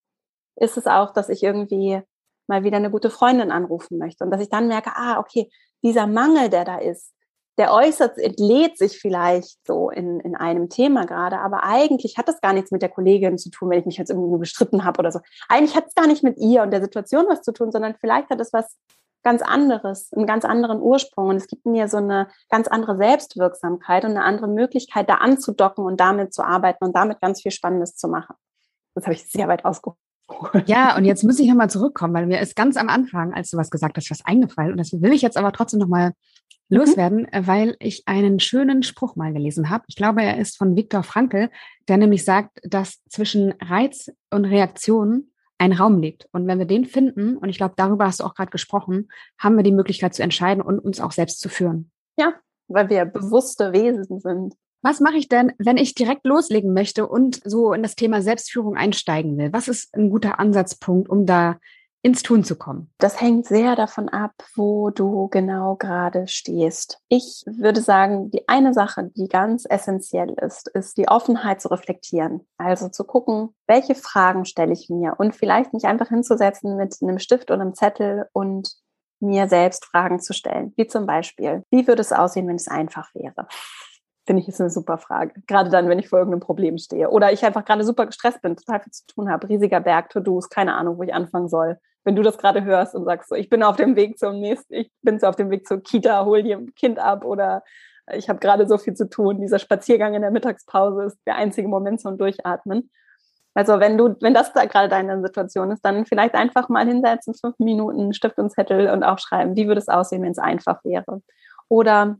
ist 0.57 0.77
es 0.77 0.87
auch, 0.87 1.13
dass 1.13 1.29
ich 1.29 1.43
irgendwie 1.43 2.03
mal 2.47 2.65
wieder 2.65 2.77
eine 2.77 2.91
gute 2.91 3.11
Freundin 3.11 3.51
anrufen 3.51 3.99
möchte 3.99 4.25
und 4.25 4.31
dass 4.31 4.41
ich 4.41 4.49
dann 4.49 4.69
merke, 4.69 4.93
ah, 4.95 5.19
okay, 5.19 5.51
dieser 5.83 6.07
Mangel, 6.07 6.49
der 6.49 6.65
da 6.65 6.79
ist, 6.79 7.13
der 7.59 7.73
äußert, 7.73 8.19
entlädt 8.19 8.77
sich 8.77 8.99
vielleicht 8.99 9.67
so 9.67 9.89
in, 9.91 10.21
in 10.21 10.37
einem 10.37 10.69
Thema 10.69 11.07
gerade, 11.07 11.39
aber 11.39 11.65
eigentlich 11.65 12.19
hat 12.19 12.29
das 12.29 12.41
gar 12.41 12.53
nichts 12.53 12.71
mit 12.71 12.83
der 12.83 12.91
Kollegin 12.91 13.39
zu 13.39 13.51
tun, 13.51 13.71
wenn 13.71 13.81
ich 13.81 13.87
mich 13.87 13.97
jetzt 13.97 14.11
irgendwie 14.11 14.39
bestritten 14.39 14.85
habe 14.85 14.99
oder 14.99 15.11
so. 15.11 15.21
Eigentlich 15.49 15.75
hat 15.75 15.87
es 15.87 15.95
gar 15.95 16.07
nicht 16.07 16.23
mit 16.23 16.37
ihr 16.39 16.63
und 16.63 16.71
der 16.71 16.83
Situation 16.83 17.25
was 17.29 17.43
zu 17.43 17.53
tun, 17.53 17.73
sondern 17.73 17.97
vielleicht 17.99 18.29
hat 18.29 18.41
es 18.41 18.53
was 18.53 18.77
ganz 19.23 19.43
anderes, 19.43 20.13
einen 20.13 20.27
ganz 20.27 20.45
anderen 20.45 20.81
Ursprung 20.81 21.29
und 21.29 21.37
es 21.37 21.49
gibt 21.49 21.67
mir 21.67 21.89
so 21.89 21.97
eine 21.97 22.29
ganz 22.51 22.69
andere 22.69 22.97
Selbstwirksamkeit 22.97 24.05
und 24.05 24.11
eine 24.11 24.23
andere 24.23 24.49
Möglichkeit, 24.49 25.09
da 25.09 25.15
anzudocken 25.15 25.85
und 25.85 25.99
damit 25.99 26.35
zu 26.35 26.43
arbeiten 26.43 26.85
und 26.85 26.95
damit 26.95 27.21
ganz 27.21 27.43
viel 27.43 27.51
Spannendes 27.51 27.97
zu 27.97 28.07
machen. 28.07 28.37
Das 28.97 29.05
habe 29.05 29.15
ich 29.15 29.25
sehr 29.25 29.47
weit 29.47 29.65
ausgeholt. 29.65 29.99
Ja, 30.67 30.97
und 30.97 31.05
jetzt 31.05 31.23
muss 31.23 31.39
ich 31.39 31.49
nochmal 31.49 31.71
zurückkommen, 31.71 32.15
weil 32.15 32.27
mir 32.27 32.41
ist 32.41 32.57
ganz 32.57 32.77
am 32.77 32.89
Anfang, 32.89 33.33
als 33.33 33.51
du 33.51 33.57
was 33.57 33.71
gesagt 33.71 33.97
hast, 33.97 34.11
was 34.11 34.25
eingefallen. 34.25 34.73
Und 34.73 34.79
das 34.79 34.93
will 35.01 35.13
ich 35.13 35.23
jetzt 35.23 35.37
aber 35.37 35.53
trotzdem 35.53 35.79
nochmal 35.79 36.15
mhm. 36.69 36.79
loswerden, 36.79 37.29
mhm. 37.33 37.47
weil 37.47 37.77
ich 37.79 38.03
einen 38.07 38.41
schönen 38.41 38.83
Spruch 38.83 39.15
mal 39.15 39.33
gelesen 39.33 39.71
habe. 39.71 39.85
Ich 39.87 39.97
glaube, 39.97 40.23
er 40.23 40.39
ist 40.39 40.57
von 40.57 40.75
Viktor 40.75 41.03
Frankl, 41.03 41.51
der 41.89 41.99
nämlich 41.99 42.25
sagt, 42.25 42.59
dass 42.65 43.05
zwischen 43.09 43.53
Reiz 43.63 44.11
und 44.31 44.47
Reaktion 44.47 45.31
ein 45.59 45.73
Raum 45.73 46.01
liegt. 46.01 46.27
Und 46.33 46.47
wenn 46.47 46.59
wir 46.59 46.67
den 46.67 46.87
finden, 46.87 47.37
und 47.37 47.49
ich 47.49 47.59
glaube, 47.59 47.75
darüber 47.77 48.07
hast 48.07 48.21
du 48.21 48.25
auch 48.25 48.35
gerade 48.35 48.51
gesprochen, 48.51 49.09
haben 49.39 49.57
wir 49.57 49.63
die 49.63 49.73
Möglichkeit 49.73 50.15
zu 50.15 50.23
entscheiden 50.23 50.63
und 50.63 50.79
uns 50.79 51.01
auch 51.01 51.13
selbst 51.13 51.41
zu 51.41 51.49
führen. 51.49 51.91
Ja, 52.19 52.35
weil 52.69 52.89
wir 52.89 53.05
bewusste 53.05 53.73
Wesen 53.73 54.21
sind. 54.21 54.55
Was 54.87 55.01
mache 55.01 55.17
ich 55.17 55.27
denn, 55.27 55.53
wenn 55.59 55.79
ich 55.79 55.97
direkt 55.97 56.25
loslegen 56.25 56.73
möchte 56.73 57.09
und 57.09 57.41
so 57.43 57.73
in 57.73 57.83
das 57.83 57.97
Thema 57.97 58.23
Selbstführung 58.23 58.77
einsteigen 58.77 59.37
will? 59.37 59.53
Was 59.53 59.67
ist 59.67 59.93
ein 59.97 60.11
guter 60.11 60.39
Ansatzpunkt, 60.39 61.09
um 61.09 61.27
da 61.27 61.57
ins 62.03 62.23
Tun 62.23 62.45
zu 62.45 62.55
kommen? 62.55 62.89
Das 62.99 63.21
hängt 63.21 63.47
sehr 63.47 63.75
davon 63.75 64.09
ab, 64.09 64.31
wo 64.55 64.91
du 64.91 65.27
genau 65.27 65.75
gerade 65.75 66.29
stehst. 66.29 67.01
Ich 67.09 67.43
würde 67.47 67.81
sagen, 67.81 68.31
die 68.31 68.47
eine 68.47 68.73
Sache, 68.73 69.11
die 69.17 69.27
ganz 69.27 69.65
essentiell 69.69 70.37
ist, 70.41 70.69
ist 70.69 70.97
die 70.99 71.09
Offenheit 71.09 71.61
zu 71.61 71.67
reflektieren. 71.67 72.47
Also 72.57 72.89
zu 72.89 73.03
gucken, 73.03 73.57
welche 73.67 73.97
Fragen 73.97 74.45
stelle 74.45 74.73
ich 74.73 74.89
mir 74.89 75.17
und 75.19 75.35
vielleicht 75.35 75.73
mich 75.73 75.87
einfach 75.87 76.11
hinzusetzen 76.11 76.77
mit 76.77 76.95
einem 77.03 77.19
Stift 77.19 77.51
und 77.51 77.61
einem 77.61 77.75
Zettel 77.75 78.27
und 78.33 78.71
mir 79.19 79.49
selbst 79.49 79.85
Fragen 79.85 80.21
zu 80.21 80.33
stellen. 80.33 80.75
Wie 80.77 80.87
zum 80.87 81.07
Beispiel, 81.07 81.65
wie 81.71 81.89
würde 81.89 82.03
es 82.03 82.13
aussehen, 82.13 82.47
wenn 82.47 82.55
es 82.55 82.69
einfach 82.69 83.13
wäre? 83.17 83.49
Finde 84.27 84.43
ich, 84.43 84.49
ist 84.49 84.61
eine 84.61 84.71
super 84.71 84.99
Frage. 84.99 85.41
Gerade 85.47 85.71
dann, 85.71 85.89
wenn 85.89 86.01
ich 86.01 86.09
vor 86.09 86.19
irgendeinem 86.19 86.41
Problem 86.41 86.79
stehe. 86.79 87.11
Oder 87.11 87.33
ich 87.33 87.45
einfach 87.45 87.65
gerade 87.65 87.85
super 87.85 88.07
gestresst 88.07 88.43
bin, 88.43 88.57
total 88.57 88.81
viel 88.81 88.93
zu 88.93 89.07
tun 89.07 89.31
habe, 89.31 89.49
riesiger 89.49 89.81
Berg, 89.81 90.11
To-Dos, 90.11 90.49
keine 90.49 90.75
Ahnung, 90.75 90.99
wo 90.99 91.05
ich 91.05 91.15
anfangen 91.15 91.49
soll. 91.49 91.79
Wenn 92.03 92.17
du 92.17 92.23
das 92.23 92.37
gerade 92.37 92.65
hörst 92.65 92.95
und 92.97 93.05
sagst, 93.05 93.29
so, 93.29 93.37
ich 93.37 93.49
bin 93.49 93.63
auf 93.63 93.77
dem 93.77 93.95
Weg 93.95 94.19
zum 94.19 94.41
nächsten, 94.41 94.75
ich 94.75 94.91
bin 95.03 95.21
so 95.21 95.29
auf 95.29 95.37
dem 95.37 95.51
Weg 95.51 95.67
zur 95.67 95.81
Kita, 95.81 96.25
hol 96.25 96.43
dir 96.43 96.59
ein 96.59 96.75
Kind 96.75 96.99
ab 96.99 97.25
oder 97.25 97.63
ich 98.13 98.29
habe 98.29 98.39
gerade 98.39 98.67
so 98.67 98.79
viel 98.79 98.95
zu 98.95 99.09
tun. 99.09 99.41
Dieser 99.41 99.59
Spaziergang 99.59 100.15
in 100.15 100.23
der 100.23 100.31
Mittagspause 100.31 101.05
ist 101.05 101.19
der 101.27 101.37
einzige 101.37 101.69
Moment 101.69 102.01
zum 102.01 102.19
Durchatmen. 102.19 102.91
Also 103.55 103.81
wenn 103.81 103.97
du, 103.97 104.17
wenn 104.21 104.35
das 104.35 104.53
da 104.53 104.67
gerade 104.67 104.89
deine 104.89 105.23
Situation 105.23 105.71
ist, 105.71 105.85
dann 105.85 106.05
vielleicht 106.05 106.35
einfach 106.35 106.69
mal 106.69 106.87
hinsetzen, 106.87 107.33
fünf 107.35 107.59
Minuten, 107.59 108.13
Stift 108.13 108.39
und 108.39 108.51
Zettel 108.51 108.91
und 108.91 109.03
aufschreiben, 109.03 109.57
wie 109.57 109.67
würde 109.67 109.81
es 109.81 109.89
aussehen, 109.89 110.23
wenn 110.23 110.33
es 110.33 110.39
einfach 110.39 110.85
wäre. 110.85 111.23
Oder 111.69 112.19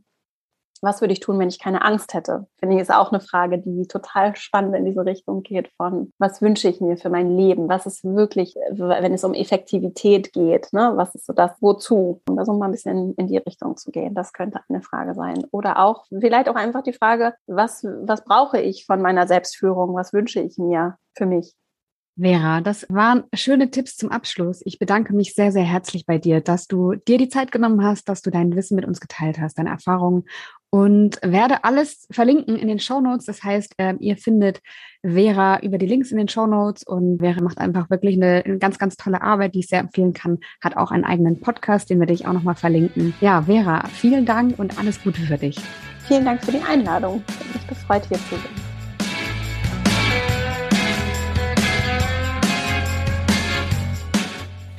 was 0.81 1.01
würde 1.01 1.13
ich 1.13 1.19
tun, 1.19 1.39
wenn 1.39 1.49
ich 1.49 1.59
keine 1.59 1.83
Angst 1.83 2.13
hätte? 2.13 2.47
Finde 2.59 2.75
ich, 2.75 2.81
ist 2.81 2.93
auch 2.93 3.11
eine 3.11 3.21
Frage, 3.21 3.59
die 3.59 3.87
total 3.87 4.35
spannend 4.35 4.75
in 4.75 4.85
diese 4.85 5.05
Richtung 5.05 5.43
geht 5.43 5.69
von, 5.77 6.11
was 6.17 6.41
wünsche 6.41 6.67
ich 6.69 6.81
mir 6.81 6.97
für 6.97 7.09
mein 7.09 7.35
Leben? 7.35 7.69
Was 7.69 7.85
ist 7.85 8.03
wirklich, 8.03 8.55
wenn 8.71 9.13
es 9.13 9.23
um 9.23 9.33
Effektivität 9.33 10.33
geht, 10.33 10.71
ne? 10.73 10.93
was 10.95 11.15
ist 11.15 11.25
so 11.25 11.33
das, 11.33 11.51
wozu? 11.61 12.21
Um 12.27 12.35
da 12.35 12.45
so 12.45 12.53
mal 12.53 12.65
ein 12.65 12.71
bisschen 12.71 13.13
in 13.15 13.27
die 13.27 13.37
Richtung 13.37 13.77
zu 13.77 13.91
gehen, 13.91 14.13
das 14.13 14.33
könnte 14.33 14.59
eine 14.69 14.81
Frage 14.81 15.13
sein. 15.13 15.45
Oder 15.51 15.79
auch, 15.79 16.05
vielleicht 16.09 16.49
auch 16.49 16.55
einfach 16.55 16.83
die 16.83 16.93
Frage, 16.93 17.33
was, 17.47 17.83
was 17.83 18.23
brauche 18.23 18.59
ich 18.59 18.85
von 18.85 19.01
meiner 19.01 19.27
Selbstführung? 19.27 19.95
Was 19.95 20.13
wünsche 20.13 20.41
ich 20.41 20.57
mir 20.57 20.97
für 21.15 21.25
mich? 21.25 21.53
Vera, 22.19 22.61
das 22.61 22.85
waren 22.89 23.25
schöne 23.33 23.69
Tipps 23.69 23.95
zum 23.95 24.09
Abschluss. 24.09 24.61
Ich 24.65 24.79
bedanke 24.79 25.13
mich 25.13 25.35
sehr, 25.35 25.51
sehr 25.51 25.63
herzlich 25.63 26.05
bei 26.05 26.17
dir, 26.17 26.41
dass 26.41 26.67
du 26.67 26.95
dir 26.95 27.17
die 27.17 27.29
Zeit 27.29 27.51
genommen 27.51 27.83
hast, 27.83 28.09
dass 28.09 28.21
du 28.23 28.31
dein 28.31 28.55
Wissen 28.55 28.75
mit 28.75 28.85
uns 28.85 28.99
geteilt 28.99 29.39
hast, 29.39 29.59
deine 29.59 29.69
Erfahrungen 29.69 30.25
und 30.69 31.19
werde 31.21 31.63
alles 31.63 32.07
verlinken 32.11 32.55
in 32.55 32.67
den 32.67 32.79
Show 32.79 32.99
Notes. 33.01 33.25
Das 33.25 33.43
heißt, 33.43 33.75
äh, 33.77 33.93
ihr 33.99 34.17
findet 34.17 34.61
Vera 35.03 35.59
über 35.61 35.77
die 35.77 35.85
Links 35.85 36.11
in 36.11 36.17
den 36.17 36.27
Show 36.27 36.47
Notes 36.47 36.83
und 36.83 37.19
Vera 37.19 37.41
macht 37.41 37.59
einfach 37.59 37.89
wirklich 37.89 38.15
eine, 38.15 38.43
ganz, 38.57 38.79
ganz 38.79 38.97
tolle 38.97 39.21
Arbeit, 39.21 39.53
die 39.53 39.59
ich 39.59 39.67
sehr 39.67 39.79
empfehlen 39.79 40.13
kann. 40.13 40.39
Hat 40.61 40.75
auch 40.75 40.91
einen 40.91 41.05
eigenen 41.05 41.39
Podcast, 41.39 41.89
den 41.89 41.99
werde 41.99 42.13
ich 42.13 42.27
auch 42.27 42.33
nochmal 42.33 42.55
verlinken. 42.55 43.13
Ja, 43.21 43.43
Vera, 43.43 43.87
vielen 43.87 44.25
Dank 44.25 44.57
und 44.59 44.77
alles 44.79 45.01
Gute 45.03 45.21
für 45.21 45.37
dich. 45.37 45.57
Vielen 46.07 46.25
Dank 46.25 46.43
für 46.43 46.51
die 46.51 46.61
Einladung. 46.61 47.23
Ich 47.27 47.37
bin 47.37 47.53
mich 47.53 47.67
gefreut, 47.67 48.03
hier 48.07 48.17
zu 48.17 48.35
sein. 48.35 48.66